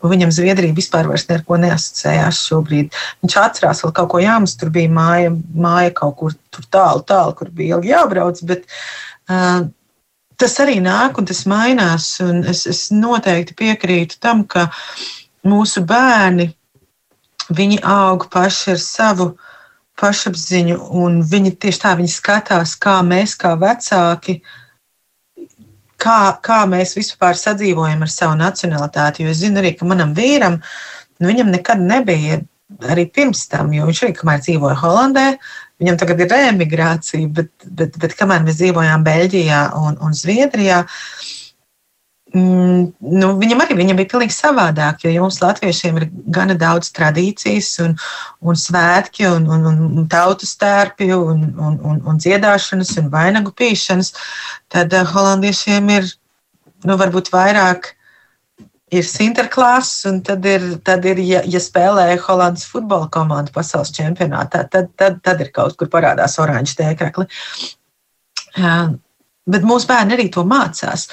[0.00, 2.94] Viņam Zviedrija vispār neko neasociējās šobrīd.
[3.20, 6.36] Viņš atcerās, ka kaut ko jāmas, tur bija māja, māja kaut kur
[6.72, 8.40] tālu, tālu, kur bija ilgi jābrauc.
[8.48, 8.64] Bet,
[9.28, 9.68] uh,
[10.40, 12.14] tas arī nāk un tas mainās.
[12.24, 14.70] Un es, es noteikti piekrītu tam, ka
[15.44, 16.48] mūsu bērni
[17.84, 19.34] aug paši ar savu
[20.00, 24.56] pašapziņu, un viņi tieši tā viņi skatās, kā mēs, kā vecāki, uh,
[26.00, 29.24] kā, kā mēs vispār sadzīvojam ar savu nacionalitāti.
[29.24, 30.60] Jo es zinu arī, ka manam vīram,
[31.20, 32.40] nu, viņam nekad nebija
[32.90, 35.26] arī pirms tam, jo viņš arī kamēr dzīvoja Holandē.
[35.80, 41.39] Viņam tagad ir emigrācija, bet, bet, bet kamēr mēs dzīvojām Beļģijā un, un Zviedrijā, uh,
[42.30, 47.70] Mm, nu, viņam arī viņam bija pilnīgi savādāk, jo mums, latviešiem, ir gana daudz tradīcijas,
[47.82, 47.96] un,
[48.46, 49.66] un svētki, un, un,
[49.98, 54.12] un tautas tērpi, un, un, un, un dziedāšanas, un vainagu pīšanas.
[54.70, 56.06] Tad uh, holandiešiem ir
[56.86, 57.96] nu, varbūt vairāk.
[58.94, 64.64] Ir Sinterklāsts, un tad ir, tad ir ja, ja spēlē Holandas futbola komanda pasaules čempionātā,
[64.70, 67.26] tad, tad, tad ir kaut kur parādās oranžs tēkļi.
[68.58, 68.98] Uh,
[69.50, 71.06] bet mūsu bērni arī to mācās.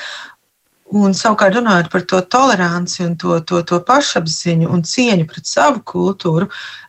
[0.96, 5.82] Un savukārt runājot par to toleranci un to, to, to pašapziņu un cieņu pret savu
[5.84, 6.48] kultūru,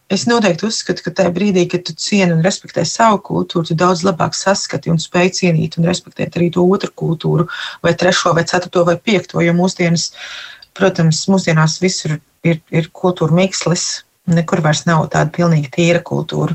[0.08, 4.04] es noteikti uzskatu, ka tajā brīdī, kad tu cieni un respektē savu kultūru, tu daudz
[4.06, 7.48] labāk saskati un spēj cienīt un respektēt arī to otru kultūru,
[7.82, 9.42] vai trešo, vai ceturto, vai piekto.
[9.42, 10.12] Jo mūsdienas,
[10.78, 16.54] protams, mūsdienās visur ir, ir kultūra mikslis, nekur vairs nav tāda pilnīgi tīra kultūra.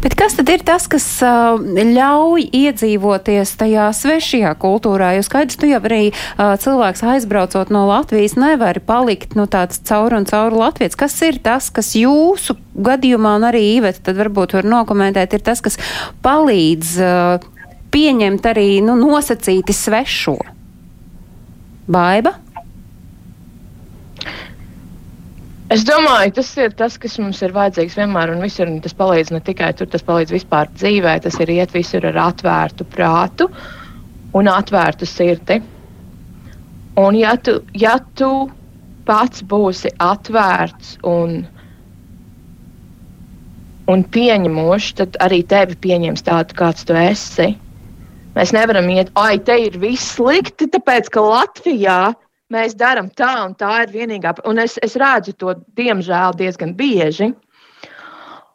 [0.00, 5.12] Bet kas tad ir tas, kas uh, ļauj iedzīvoties tajā svešajā kultūrā?
[5.18, 10.16] Jo skaidrs, tu jau arī uh, cilvēks aizbraucot no Latvijas nevari palikt nu, tāds caur
[10.16, 10.96] un caur Latvijas.
[10.98, 15.60] Kas ir tas, kas jūsu gadījumā un arī Īveta tad varbūt var nokomentēt, ir tas,
[15.64, 15.78] kas
[16.24, 17.50] palīdz uh,
[17.92, 20.38] pieņemt arī nu, nosacīti svešo?
[21.92, 22.38] Baiba?
[25.72, 28.68] Es domāju, tas ir tas, kas mums ir vajadzīgs vienmēr un visur.
[28.68, 31.14] Un tas palīdz ne tikai tur, tas palīdz vispār dzīvē.
[31.24, 33.48] Tas ir iet visur ar atvērtu prātu
[34.36, 35.62] un atvērtu sirdi.
[37.00, 38.28] Un ja tu, ja tu
[39.08, 41.38] pats būsi atvērts un,
[43.88, 47.48] un pieņemošs, tad arī tevi pieņems tādu, kāds tu esi.
[48.36, 52.02] Mēs nevaram iet, ai, te ir viss slikti, tāpēc ka Latvijā
[52.52, 54.36] mēs darām tā, un tā ir vienīgā.
[54.48, 57.32] Un es, es redzu to, diemžēl, diezgan bieži.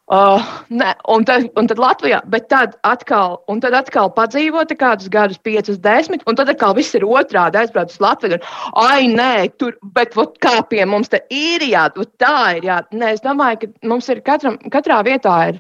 [0.07, 0.39] Uh,
[0.71, 5.39] ne, un, tad, un tad Latvijā, bet tad atkal, un tad atkal padzīvot kādus gadus,
[5.43, 8.38] piecus, desmit, un tad atkal viss ir otrādi aizbraukt uz Latviju.
[8.39, 8.45] Un,
[8.86, 11.89] ai, nē, tur, bet ot, kā pie mums te ir jā,
[12.23, 12.79] tā ir jā.
[12.95, 15.60] Nē, es domāju, ka mums ir katram, katrā vietā ir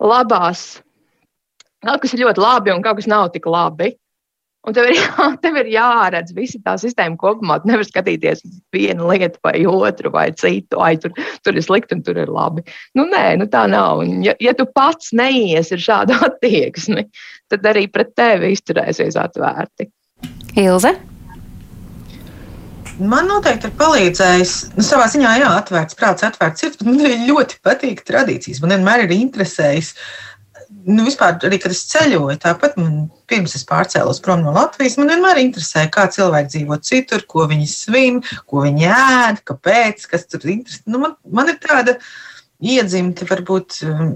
[0.00, 0.80] labās,
[1.84, 3.92] kaut kas ir ļoti labi un kaut kas nav tik labi.
[4.62, 7.58] Un tev ir, jā, tev ir jāredz visa tā sistēma kopumā.
[7.62, 8.44] Tu nevari skatīties
[8.74, 10.78] vienu lietu vai otru vai citu.
[10.82, 12.62] Ai, tur, tur ir slikti un tur ir labi.
[12.98, 14.04] Nu, nē, nu tā nav.
[14.04, 17.08] Un, ja, ja tu pats neies ar šādu attieksmi,
[17.50, 19.90] tad arī pret tevi izturēsies atvērti.
[20.62, 20.94] Ilze?
[23.02, 27.56] Man noteikti ir palīdzējis, nu, savā ziņā, jā, atvērts prāts, atvērts sirds, bet man ļoti
[27.64, 28.60] patīk tradīcijas.
[28.62, 30.31] Man vienmēr ir interesējis uh,
[30.84, 35.12] nu, vispār arī, kad es ceļoju, tāpat man, pirms es pārcēlos prom no Latvijas, man
[35.12, 40.46] vienmēr interesēja, kā cilvēki dzīvo citur, ko viņi svim, ko viņi ēd, kāpēc, kas tur
[40.50, 40.78] ir.
[40.86, 41.96] Nu, man, man ir tāda
[42.62, 44.12] iedzimta, varbūt, um,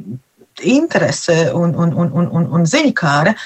[0.62, 3.37] interese un, un, un, un, un, un ziņkāra.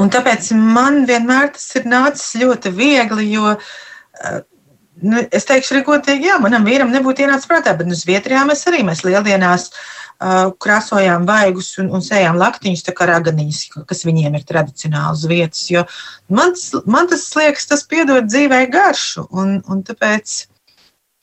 [0.00, 4.42] Un tāpēc man vienmēr tas ir nācis ļoti viegli, jo uh,
[5.02, 8.66] nu, es teikšu, arī godīgi, jā, manam vīram nebūtu ienācis prātā, bet nu, Zviedrijā mēs
[8.70, 9.80] arī mēs lieldienās uh,
[10.20, 15.64] krāsojām vaigus un, un sējām laktiņus, kā raganiņas, kas viņiem ir tradicionāls vietas.
[15.72, 15.86] Jo
[16.28, 16.52] man,
[16.86, 20.36] man tas liekas, tas piedod dzīvē garšu, un, un tāpēc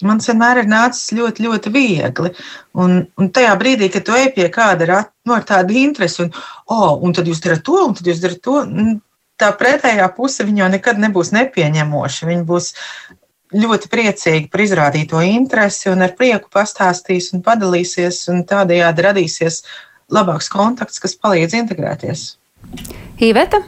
[0.05, 2.33] man vienmēr ir nācis ļoti, ļoti viegli.
[2.77, 6.33] Un, un tajā brīdī, kad tu ej pie kāda ar, nu, ar tādu interesi, un,
[6.73, 8.62] oh, un tad jūs darat to, un tad jūs darat to,
[9.38, 12.29] tā pretējā puse viņa nekad nebūs nepieņemoša.
[12.29, 12.71] Viņa būs
[13.55, 19.63] ļoti priecīgi par izrādīto interesi un ar prieku pastāstīs un padalīsies, un tādējādi radīsies
[20.12, 22.29] labāks kontakts, kas palīdz integrēties.
[23.23, 23.63] Īveta?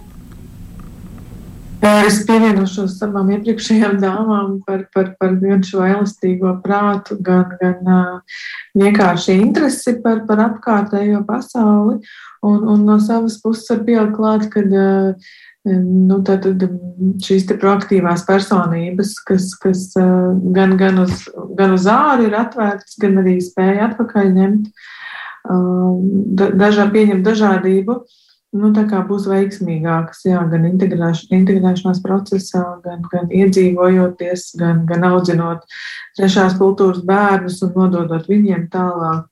[1.80, 8.42] Es pievienošos savām iepriekšējām dāmām par, par, par gan šo elastīgo prātu, gan, gan uh,
[8.76, 12.02] vienkārši interesi par, par apkārtējo pasauli.
[12.44, 15.32] Un, un no savas puses var pieaugt klāt, ka uh,
[15.68, 16.46] Nu, tad,
[17.20, 19.90] šīs proaktīvās personības, kas, kas
[20.56, 21.26] gan, gan, uz,
[21.60, 24.70] gan uz āru ir atvērtas, gan arī spēja atpakaļ ņemt,
[26.60, 27.98] dažā, pieņemt dažādību,
[28.56, 28.72] nu,
[29.10, 35.68] būs veiksmīgākas jā, gan integrēš, integrēšanās procesā, gan, gan iedzīvojoties, gan, gan audzinot
[36.18, 39.28] trešās kultūras bērnus un nododot viņiem tālāk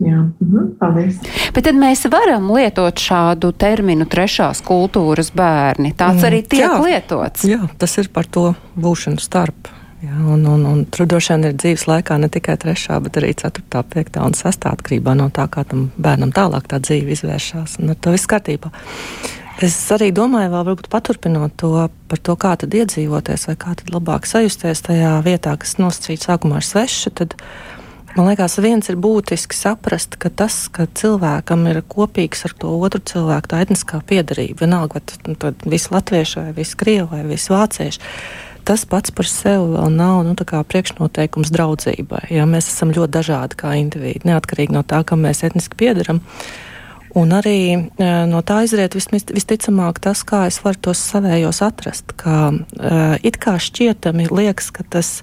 [0.00, 1.18] Jā, mhm, paldies.
[1.52, 5.92] Bet tad mēs varam lietot šādu terminu trešās kultūras bērni.
[5.92, 7.44] Tāds mm, arī tiek jā, lietots.
[7.44, 9.68] Jā, tas ir par to būšanu starp.
[10.00, 13.34] Jā, un, un, un tur droši vien ir dzīves laikā ne tikai trešā, bet arī
[13.36, 17.76] ceturtā, piektā un sestā atkarībā no tā, kā tam bērnam tālāk tā dzīve izvēršas.
[17.84, 18.72] Nu, to viss kārtībā.
[19.60, 21.74] Es arī domāju, vēl varbūt paturpinot to
[22.08, 26.62] par to, kā tad iedzīvoties vai kā tad labāk sajusties tajā vietā, kas nosacīta sākumā
[26.62, 27.12] ar svešu.
[27.20, 27.36] Tad,
[28.16, 33.02] man liekas, viens ir būtiski saprast, ka tas, ka cilvēkam ir kopīgs ar to otru
[33.12, 35.36] cilvēku, tā etniskā piedarība, vienalga, vai tas nu,
[35.70, 38.02] visi latvieši vai visi krievi vai visi vācieši.
[38.68, 42.26] Tas pats par sevi vēl nav nu, priekšnoteikums draudzībai.
[42.34, 46.20] Ja mēs esam ļoti dažādi kā indivīdi, neatkarīgi no tā, kam mēs etniski piedaram.
[47.16, 52.14] Un arī e, no tā izriet vismaz, visticamāk tas, kā es varu tos savējos atrast.
[52.20, 55.16] Kā, uh, it kā šķietami liekas, ka tas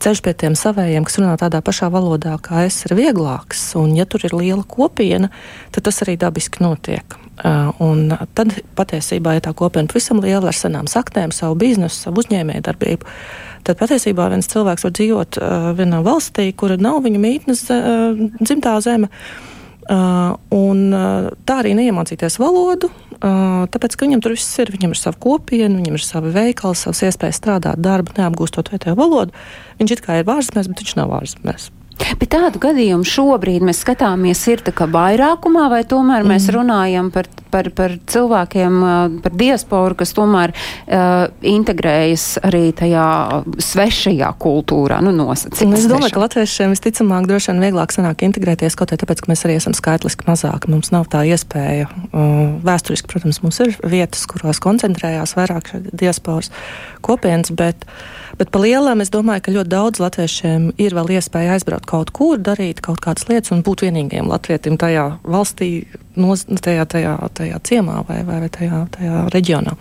[0.00, 3.62] ceļš pie tiem savējiem, kas runā tādā pašā valodā kā es, ir vieglāks.
[3.80, 5.30] Un ja tur ir liela kopiena,
[5.74, 7.18] tad tas arī dabiski notiek.
[7.40, 12.20] Uh, un tad patiesībā, ja tā kopiena pavisam liela ar senām saknēm, savu biznesu, savu
[12.20, 13.14] uzņēmēju darbību,
[13.64, 18.76] tad patiesībā viens cilvēks var dzīvot uh, vienā valstī, kura nav viņa mītnes uh, dzimtā
[18.84, 19.08] zeme.
[19.90, 24.70] Uh, un uh, tā arī neiemācīties valodu, uh, tāpēc, ka viņam tur viss ir.
[24.70, 29.34] Viņam ir sava kopiena, viņam ir sava veikala, savas iespējas strādāt, darbu, neapgūstot vietējo valodu.
[29.80, 31.70] Viņš it kā ir ārzemēs, bet viņš nav ārzemēs.
[32.20, 34.62] Bet tādu gadījumu šobrīd mēs skatāmies, ir
[34.92, 36.56] vairākumā, vai tomēr mēs mm.
[36.56, 38.78] runājam par, par, par cilvēkiem,
[39.24, 43.06] par diasporu, kas tomēr uh, integrējas arī tajā
[43.70, 45.62] svešajā kultūrā, nu nosacīt.
[45.76, 49.44] Es domāju, ka latviešiem visticamāk droši vien vieglāk sanāk integrēties kaut arī tāpēc, ka mēs
[49.48, 50.70] arī esam skaitliski mazāki.
[50.72, 51.90] Mums nav tā iespēja.
[52.10, 56.52] Uh, vēsturiski, protams, mums ir vietas, kurās koncentrējās vairāk diasporas
[57.04, 57.88] kopienas, bet
[58.40, 62.38] Bet pa lielam es domāju, ka ļoti daudz latviešiem ir vēl iespēja aizbraukt kaut kur,
[62.40, 65.70] darīt kaut kādas lietas un būt vienīgajam latvietim tajā valstī,
[66.20, 69.76] noz, tajā, tajā, tajā ciemā vai, vai, vai tajā, tajā reģionā.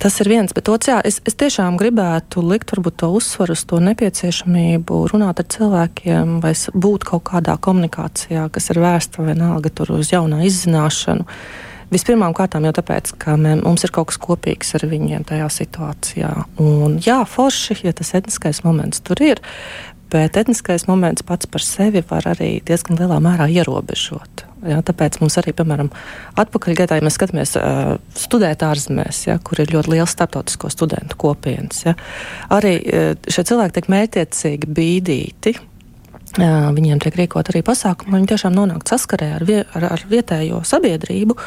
[0.00, 3.66] Tas ir viens, bet otrs, jā, es, es tiešām gribētu likt varbūt to uzsvaru uz
[3.68, 9.92] to nepieciešamību runāt ar cilvēkiem vai būt kaut kādā komunikācijā, kas ir vērsta vienalga tur
[9.98, 11.28] uz jaunā izzināšanu.
[11.92, 16.32] Vispirmām kārtām jau tāpēc, ka mē, mums ir kaut kas kopīgs ar viņiem tajā situācijā.
[16.64, 19.44] Un, jā, forši, ja tas etniskais moments tur ir,
[20.08, 24.46] bet etniskais moments pats par sevi var arī diezgan lielā mērā ierobežot.
[24.68, 25.88] Ja, tāpēc mums arī, piemēram,
[26.40, 31.80] atpakaļgaitā, ja mēs skatāmies uh, studēt ārzemēs, ja, kur ir ļoti liels starptautisko studentu kopienas,
[31.86, 31.94] ja,
[32.52, 35.56] arī uh, šie cilvēki tiek mērķiecīgi bīdīti.
[36.36, 40.04] Uh, viņiem tiek rīkot arī pasākumi, lai viņi tiešām nonāktu saskarē ar, vie, ar, ar
[40.12, 41.38] vietējo sabiedrību.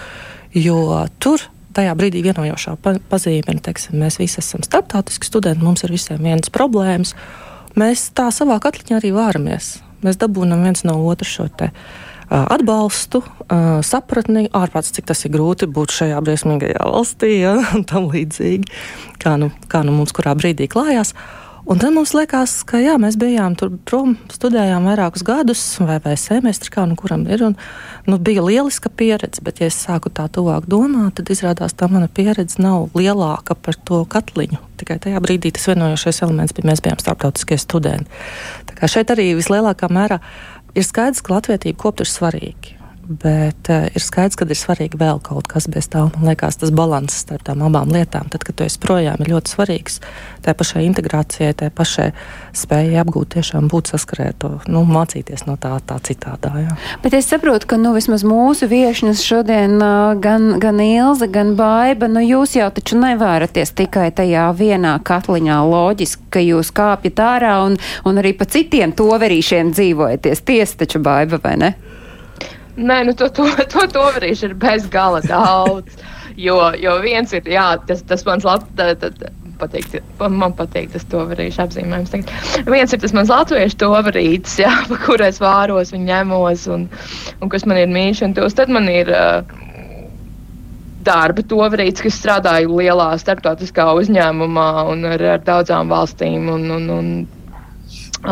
[0.57, 1.45] Jo tur
[1.77, 2.75] tajā brīdī vienojošā
[3.09, 7.13] pazīme ir, teiksim, mēs visi esam starptautiski studenti, mums ir visiem vienas problēmas.
[7.79, 9.75] Mēs tā savā katliņā arī vāramies.
[10.03, 11.71] Mēs dabūjam viens no otra šo te,
[12.33, 18.09] atbalstu, uh, sapratni, ārpus cik tas ir grūti būt šajā briesmīgajā valstī, ja, un tam
[18.13, 18.69] līdzīgi,
[19.23, 21.13] kā nu, kā nu mums kurā brīdī klājās.
[21.13, 25.95] Uh, Un tad mums liekas, ka jā, mēs bijām tur prom, studējām vairākus gadus, vai,
[26.03, 27.39] vai semestri, kā nu kuram ir.
[27.47, 27.55] Un,
[28.03, 32.09] nu, bija lieliska pieredze, bet, ja es sāku tā tuvāk domāt, tad izrādās, ka mana
[32.11, 34.59] pieredze nav lielāka par to katliņu.
[34.81, 38.11] Tikai tajā brīdī tas vienojošais elements bija, mēs bijām starptautiskie studenti.
[38.67, 40.19] Tā kā šeit arī vislielākā mērā
[40.75, 42.77] ir skaidrs, ka latvietība kopt ir svarīgi.
[43.03, 46.05] Bet uh, ir skaidrs, ka ir svarīgi vēl kaut kas bez tā.
[46.15, 49.51] Man liekas, tas līdzsvars starp tām abām lietām, tad, kad tu esi projām, ir ļoti
[49.51, 49.99] svarīgs.
[50.45, 52.09] Tā pašai integrācijai, tā pašai
[52.55, 56.53] spējai apgūt, tiešām būt saskarē to, nu, mācīties no tā, tā citādā.
[56.63, 56.77] Jā.
[57.03, 59.75] Bet es saprotu, ka nu, vismaz mūsu viešņas šodien
[60.23, 66.29] gan, gan Ilze, gan Baiba, nu jūs jau taču nevēraties tikai tajā vienā katliņā loģiski,
[66.31, 67.75] ka jūs kāpjat ārā un,
[68.07, 70.45] un arī pa citiem toverīšiem dzīvojaties.
[70.47, 71.75] Tiesa taču Baiba, vai ne?
[72.77, 76.01] Nē, nu to, to, to, to varīšu ir bez gala daudz.
[76.39, 79.03] Jo, jo viens ir, jā, tas, tas mans Latvijas
[79.63, 82.13] patīk, man patīk tas tovarīšu apzīmējums.
[82.13, 82.69] Tagad.
[82.69, 86.87] Viens ir tas mans latviešu tovarītis, jā, pa kur es vāros un ņemos, un,
[87.39, 89.43] un kas man ir mīļš, un tos tad man ir uh,
[91.07, 97.09] darba tovarītis, kas strādāja lielā starptautiskā uzņēmumā un ar, ar daudzām valstīm un, un, un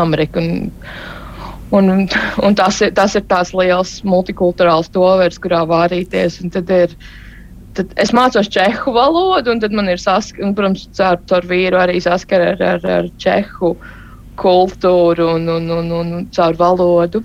[0.04, 0.42] Ameriku.
[0.42, 0.72] Un,
[1.72, 2.08] Un,
[2.44, 6.42] un tas, ir, tas ir tās liels multikulturāls tovers, kurā vārīties.
[6.52, 6.96] Tad ir,
[7.78, 12.02] tad es mācos čehu valodu, un tad man ir saskara, protams, caur, caur vīru arī
[12.04, 13.78] saskara ar, ar, ar čehu
[14.42, 17.24] kultūru un, un, un, un, un caur valodu.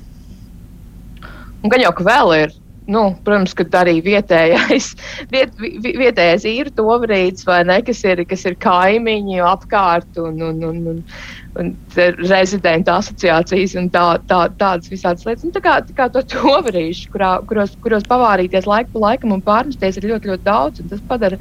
[1.65, 2.55] Un gan jau ka vēl ir
[2.87, 4.93] nu, protams, ka arī vietējais,
[5.35, 10.79] viet, vietējais īru tovrīds vai ne, kas ir, kas ir kaimiņi apkārt un, un, un,
[10.93, 11.46] un un
[11.97, 15.47] rezidentu asociācijas un tā, tā, tādas visādas lietas.
[15.47, 19.43] Un tā kā, tā kā to toverīšu, kurā, kuros, kuros pavārīties laiku pa laikam un
[19.45, 21.39] pārnesties ir ļoti, ļoti daudz, un tas padara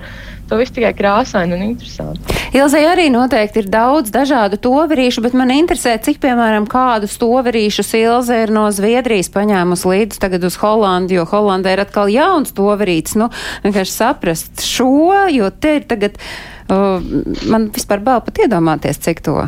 [0.50, 2.36] to visu tikai krāsainu un interesantu.
[2.56, 8.40] Ilzai arī noteikti ir daudz dažādu toverīšu, bet man interesē, cik, piemēram, kādus toverīšus Ilze
[8.46, 13.18] ir no Zviedrijas paņēmusi līdz tagad uz Holandi, jo Holandē ir atkal jauns toverīts.
[13.20, 13.32] Nu,
[13.66, 16.22] vienkārši saprast šo, jo te ir tagad,
[16.70, 17.04] uh,
[17.52, 19.40] man vispār bail pat iedomāties, cik to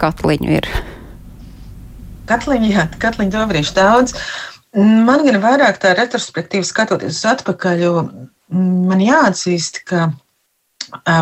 [0.00, 0.68] katliņu ir?
[2.28, 4.16] Katliņa, jā, katliņa tobrīd daudz.
[4.74, 7.94] Man gan vairāk tā retrospektīva skatoties uz atpakaļ, jo
[8.54, 10.10] man jāatzīst, ka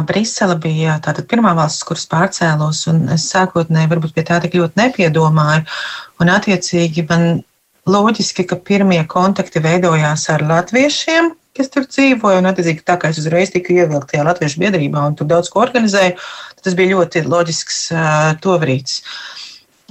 [0.09, 4.81] Brisele bija tātad pirmā valsts, kuras pārcēlos, un es sākotnēji varbūt pie tā tik ļoti
[4.81, 5.65] nepiedomāju,
[6.21, 7.43] un attiecīgi man
[7.89, 13.21] loģiski, ka pirmie kontakti veidojās ar latviešiem, kas tur dzīvoja, un attiecīgi tā kā es
[13.21, 16.17] uzreiz tiku ievilkt tajā latviešu biedrībā un tur daudz ko organizēju,
[16.63, 19.01] Tas bija ļoti loģisks uh, tovrīts.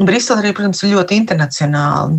[0.02, 2.16] Brisele arī, protams, ir ļoti internacionāla.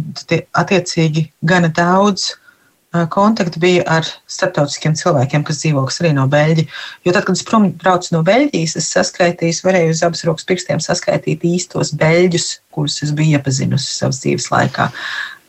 [0.61, 6.83] Attiecīgi, gana daudz uh, kontaktu bija ar starptautiskiem cilvēkiem, kas dzīvo kas arī no Beļģijas.
[7.07, 10.83] Jo tad, kad es prom braucu no Beļģijas, es saskaitīju, varēju uz abas rokas pirkstiem
[10.85, 14.91] saskaitīt īstos beļģus, kurus es biju iepazinusi savas dzīves laikā.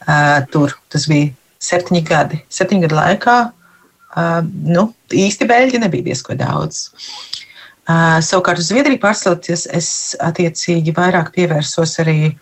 [0.03, 1.33] Uh, tur tas bija
[1.63, 2.41] septiņi gadi.
[2.51, 6.87] Septiņu gadu laikā uh, nu, īsti beļģi nebija diezko daudz.
[7.83, 9.89] Savukārt uz Zviedriju pārsloties, es
[10.23, 12.33] attiecīgi vairāk pievērsos arī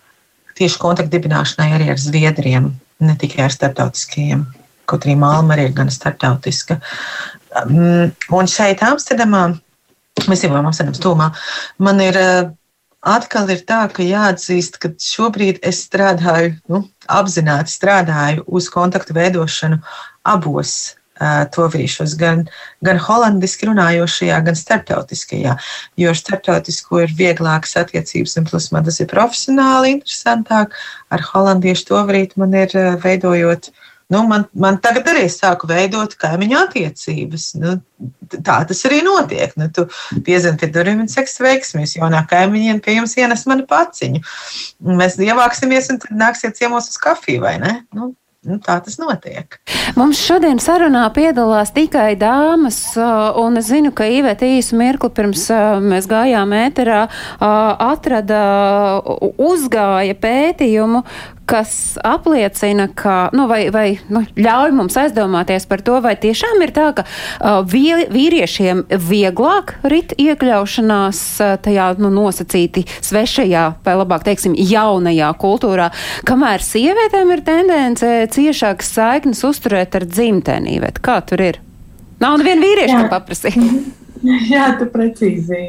[0.58, 2.70] tieši kontaktu dibināšanai arī ar Zviedriem,
[3.02, 4.46] ne tikai ar starptautiskajiem.
[4.86, 6.78] Kaut arī Malma arī ir gan starptautiska.
[7.66, 9.48] Un šeit Amsterdamā,
[10.28, 11.32] mēs dzīvojam Amsterdams tūmā,
[11.82, 12.18] man ir
[13.02, 19.82] atkal ir tā, ka jāatzīst, ka šobrīd es strādāju, nu, apzināti strādāju uz kontaktu veidošanu
[20.22, 20.94] abos
[21.54, 22.44] to vīšos, gan,
[22.84, 25.56] gan holandiski runājošajā, gan starptautiskajā.
[26.00, 30.76] Jo ar starptautisko ir vieglākas attiecības, un plus man tas ir profesionāli interesantāk.
[31.12, 33.72] Ar holandiešu to vrīt man ir veidojot.
[34.12, 37.46] Nu, man, man tagad arī sāku veidot kaimiņu attiecības.
[37.62, 37.78] Nu,
[38.34, 39.54] tā tas arī notiek.
[39.56, 39.86] Nu, tu
[40.26, 41.94] piezini pie durvīm un seks veiksmīs.
[41.96, 44.20] Jaunā kaimiņiem pie jums ienes manu paciņu.
[45.00, 47.78] Mēs ievāksimies un tad nāksiet ciemos uz kafiju, vai ne?
[47.96, 48.10] Nu,
[48.42, 49.54] Nu, tā tas notiek.
[49.94, 52.80] Mums šodien sarunā piedalās tikai dāmas,
[53.38, 55.44] un es zinu, ka Īvēt īsu mirkli pirms
[55.84, 57.04] mēs gājām ēterā
[57.38, 58.40] atrada,
[59.38, 61.04] uzgāja pētījumu,
[61.52, 66.72] kas apliecina, ka, nu, vai, vai nu, ļauj mums aizdomāties par to, vai tiešām ir
[66.72, 74.56] tā, ka uh, vīriešiem vieglāk rit iekļaušanās uh, tajā nu, nosacīti svešajā, vai labāk teiksim,
[74.56, 75.90] jaunajā kultūrā,
[76.28, 80.78] kamēr sievietēm ir tendence ciešākas saiknes uzturēt ar dzimtenī.
[81.04, 81.60] Kā tur ir?
[82.22, 83.60] Nav neviena vīrieša, ko paprasīt.
[84.52, 85.62] Jā, tu precīzi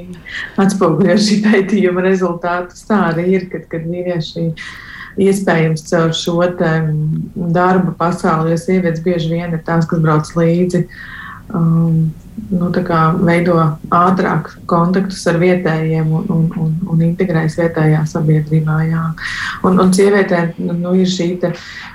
[0.61, 2.85] atspoguļo šī pētījuma rezultātus.
[2.85, 4.45] Tā arī ir, kad, kad vīrieši
[5.21, 10.85] iespējams caur šo darba pasauli, jo sievietes bieži vien ir tās, kas brauc līdzi.
[11.53, 12.13] Um,
[12.49, 12.69] nu,
[13.27, 13.55] veido
[13.93, 18.77] ātrāk kontaktus ar vietējiem un, un, un, un integrējas vietējā sabiedrībā.
[18.89, 19.03] Jā.
[19.67, 21.93] Un, un sievietēm nu, ir šī te, uh,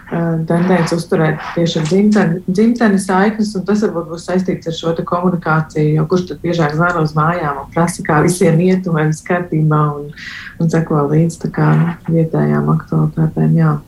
[0.48, 5.96] tendence uzturēt tieši ar dzimteni, dzimteni saiknes, un tas varbūt būs saistīts ar šo komunikāciju.
[5.98, 9.82] Jo kurš tad biežāk zvana uz mājām un prasa, kā visiem iet, vai viss kārtībā,
[9.98, 10.10] un,
[10.58, 11.70] un seko līdz kā,
[12.08, 13.54] vietējām aktualitātēm.
[13.58, 13.78] Jā.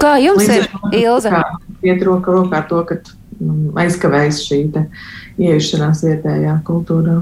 [0.00, 1.42] Kā jums Līdz ir Ilza?
[1.84, 2.96] Iet roka rokā to, ka
[3.80, 4.62] aizkavējas šī
[5.40, 7.20] ieiešanās vietējā kultūrā.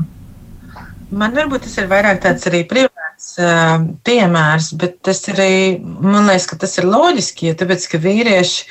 [1.09, 6.49] Man varbūt tas ir vairāk tāds arī privāts uh, piemērs, bet tas arī, man liekas,
[6.51, 8.67] ka tas ir loģiski, jo tāpēc, ka vīrieši,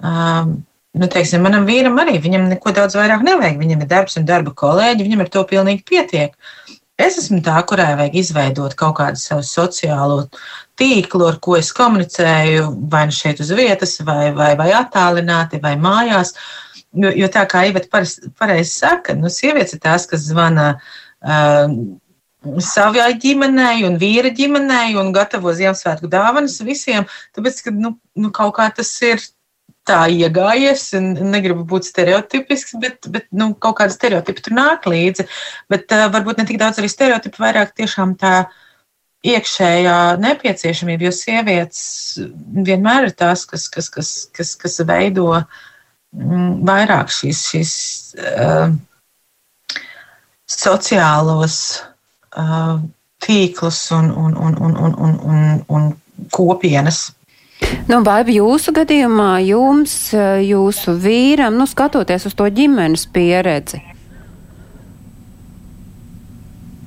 [0.00, 0.46] uh,
[0.96, 4.54] nu, teiksim, manam vīram arī, viņam neko daudz vairāk nevajag, viņam ir darbs un darba
[4.56, 6.38] kolēģi, viņam ar to pilnīgi pietiek.
[6.94, 10.28] Es esmu tā, kurai vajag izveidot kaut kādu savu sociālo
[10.78, 15.74] tīklu, ar ko es komunicēju, vai nu šeit uz vietas, vai, vai, vai attālināti, vai
[15.74, 16.32] mājās.
[16.32, 16.63] Uh,
[16.94, 17.90] Jo, jo tā kā Iveta
[18.38, 21.72] pareizi saka, nu, sievietes ir tās, kas zvana uh,
[22.62, 28.54] savai ģimenei un vīra ģimenei un gatavo Ziemassvētku dāvanas visiem, tāpēc, ka nu, nu, kaut
[28.60, 29.22] kā tas ir
[29.88, 35.26] tā iegājies, un negribu būt stereotipisks, bet, bet nu, kaut kāda stereotipa tur nāk līdzi.
[35.72, 38.46] Bet uh, varbūt ne tik daudz arī stereotipu, vairāk tiešām tā
[39.24, 41.84] iekšējā nepieciešamība, jo sievietes
[42.64, 45.62] vienmēr ir tās, kas, kas, kas, kas, kas veido uh,
[46.14, 47.72] vairāk šīs, šīs
[48.18, 48.74] uh,
[50.50, 51.58] sociālos
[52.38, 52.78] uh,
[53.24, 57.08] tīklus un, un, un, un, un, un, un, un kopienas.
[57.88, 59.96] Nu, vai jūsu gadījumā jums,
[60.44, 63.80] jūsu vīram, nu, skatoties uz to ģimenes pieredzi?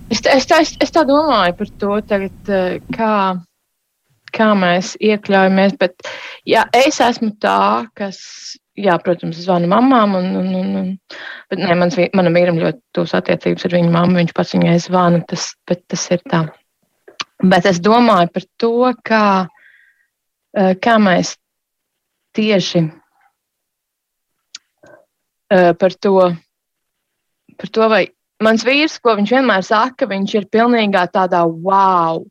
[0.07, 2.51] Es, es, tā, es, es tā domāju par to, tagad,
[2.95, 3.13] kā
[4.37, 5.75] kā mēs iekļaujamies.
[5.79, 6.09] Bet
[6.47, 8.19] jā, es esmu tā, kas,
[8.77, 10.87] jā, protams, zvanu mamām, un, un, un, un
[11.51, 15.23] bet nē, mans, manam vīram ļoti tūs attiecības ar viņu mammu, viņš pats viņai zvana,
[15.29, 16.43] tas, bet tas ir tā.
[17.43, 18.73] Bet es domāju par to,
[19.05, 19.25] kā,
[20.57, 21.35] eh, kā mēs
[22.37, 22.83] tieši
[25.53, 26.15] eh, par to,
[27.57, 28.03] par to, vai
[28.43, 32.25] mans vīrs, ko viņš vienmēr saka, viņš ir pilnīgā tādā wow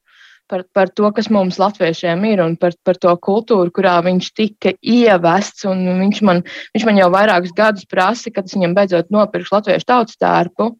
[0.51, 4.75] par, par to, kas mums latviešiem ir un par, par to kultūru, kurā viņš tika
[4.81, 5.67] ievests.
[5.67, 6.43] Viņš man,
[6.77, 10.71] viņš man jau vairākus gadus prasa, kad es viņam beidzot nopirkšu latviešu tautas tērpu.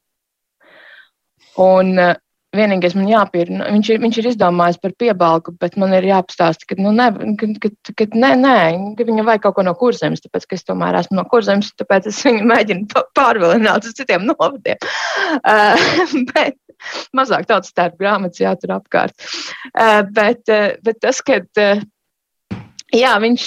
[1.67, 2.15] Un uh,
[2.57, 6.79] vienīgais man jāpierunā, viņš ir, viņš ir izdomājis par piebalgu, bet man ir jāpastāsta, ka,
[6.81, 7.09] nu, ne,
[7.41, 8.59] ka, ka, ka nē, nē,
[8.99, 12.11] ka viņam vajag kaut ko no kurzemes, tāpēc, ka es tomēr esmu no kurzemes, tāpēc
[12.13, 14.81] es viņu mēģinu pārvilināt uz citiem novadiem.
[15.43, 15.89] Uh,
[16.33, 16.57] bet,
[17.17, 19.29] mazāk tautas tērpu grāmatas jātur apkārt.
[19.73, 21.85] Uh, bet, uh, bet tas, ka uh,
[22.95, 23.47] jā, viņš,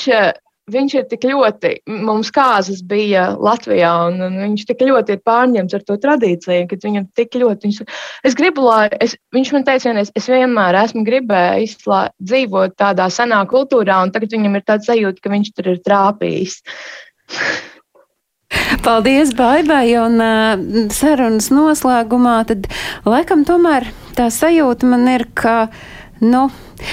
[0.73, 1.71] viņš ir tik ļoti,
[2.07, 6.79] mums kāzas bija Latvijā, un, un viņš tik ļoti ir pārņemts ar to tradīciju, ka
[6.83, 7.79] viņam tik ļoti, viņš,
[8.29, 13.09] es gribu, lai, es, viņš man teica, vienreiz, es vienmēr esmu gribējis lai, dzīvot tādā
[13.13, 16.61] senā kultūrā, un tagad viņam ir tāds sajūta, ka viņš tur ir trāpījis.
[18.83, 22.65] Paldies, Baibai, un uh, sarunas noslēgumā tad
[23.05, 23.85] laikam tomēr
[24.17, 25.67] tā sajūta man ir, ka,
[26.23, 26.47] nu,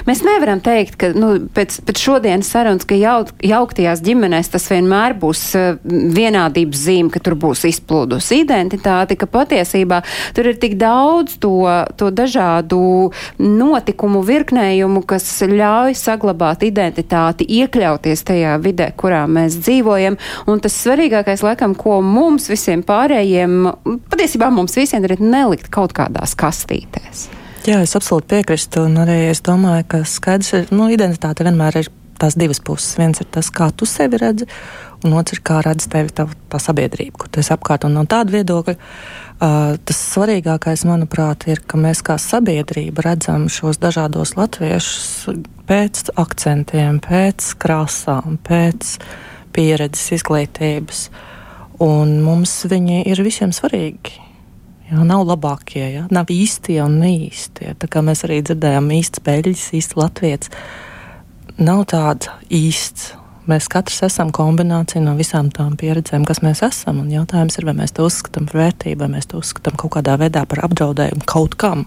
[0.07, 5.17] Mēs nevaram teikt, ka nu, pēc, pēc šodienas sarunas, ka jau, jauktajās ģimenēs tas vienmēr
[5.21, 10.03] būs uh, vienādības zīme, ka tur būs izplūdus identitāte, ka patiesībā
[10.37, 11.55] tur ir tik daudz to,
[11.99, 13.13] to dažādu
[13.43, 20.19] notikumu virknējumu, kas ļauj saglabāt identitāti, iekļauties tajā vidē, kurā mēs dzīvojam.
[20.51, 23.59] Un tas svarīgākais, laikam, ko mums visiem pārējiem,
[24.11, 27.29] patiesībā mums visiem ir nelikt kaut kādās kastītēs.
[27.67, 28.85] Jā, es absolūti piekrītu.
[28.87, 32.93] Un arī es domāju, ka skaidrs ir, nu, identitāte vienmēr ir tās divas puses.
[32.95, 34.47] Viens ir tas, kā tu sevi redzi,
[35.03, 37.89] un otrs ir, kā redz tevi tā, tā sabiedrība, kur tu esi apkārt.
[37.89, 43.81] Un no tāda viedokļa uh, tas svarīgākais, manuprāt, ir, ka mēs kā sabiedrība redzam šos
[43.83, 45.09] dažādos latviešus
[45.67, 48.95] pēc akcentiem, pēc krāsām, pēc
[49.57, 51.09] pieredzes, izglītības.
[51.83, 54.26] Un mums viņi ir visiem svarīgi.
[54.87, 57.73] Jā, nav labākie, jā, nav īstie un neīstie.
[57.75, 60.53] Tā kā mēs arī dzirdējām, īsts beļģis, īsts latviečs.
[61.59, 63.15] Nav tāda īsts.
[63.51, 67.01] Mēs katrs esam kombinācija no visām tām pieredzēm, kas mēs esam.
[67.03, 70.17] Un jautājums ir, vai mēs to uzskatām par vērtību, vai mēs to uzskatām kaut kādā
[70.23, 71.87] veidā par apdraudējumu kaut kam.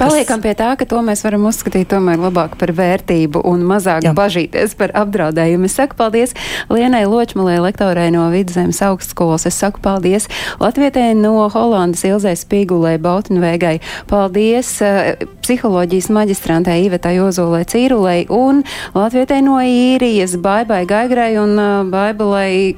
[0.00, 4.14] Paliekam pie tā, ka to mēs varam uzskatīt tomēr labāk par vērtību un mazāk Jā.
[4.16, 5.68] bažīties par apdraudējumu.
[5.68, 6.32] Es saku paldies
[6.72, 9.44] Lienai Ločmalē, lektorai no Vidzemes augstskolas.
[9.50, 10.30] Es saku paldies
[10.62, 13.74] Latvietē no Holandas Ilzē Spīgulē Bautinvēgai.
[14.08, 18.64] Paldies uh, psiholoģijas maģistrantē Ivetai Ozolē Cīrulē un
[18.96, 22.72] Latvietē no īrijas Baibai Gaigrai un uh, Baibalai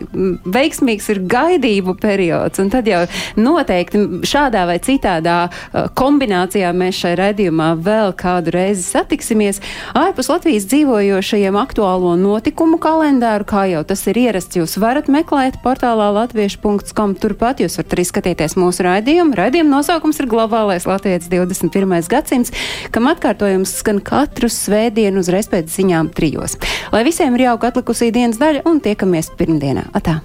[0.58, 2.58] veiksmīgs ir gaidību periods.
[2.58, 3.04] Un tad jau
[3.38, 9.60] noteikti šādā vai citādā uh, kombinācijā mēs šai šai raidījumā vēl kādu reizi satiksimies.
[9.94, 16.08] Ārpus Latvijas dzīvojošajiem aktuālo notikumu kalendāru, kā jau tas ir ierasts, jūs varat meklēt portālā
[16.16, 17.14] latviešu.com.
[17.20, 19.36] Turpat jūs varat arī skatīties mūsu raidījumu.
[19.36, 22.08] Raidījuma nosaukums ir Globālais Latvijas 21.
[22.08, 22.52] gadsimts,
[22.92, 26.56] kam atkārtojums skan katru svētdienu uzreiz pēc ziņām trijos.
[26.94, 29.90] Lai visiem ir jauka atlikusī dienas daļa un tiekamies pirmdienā.
[29.92, 30.22] Atā!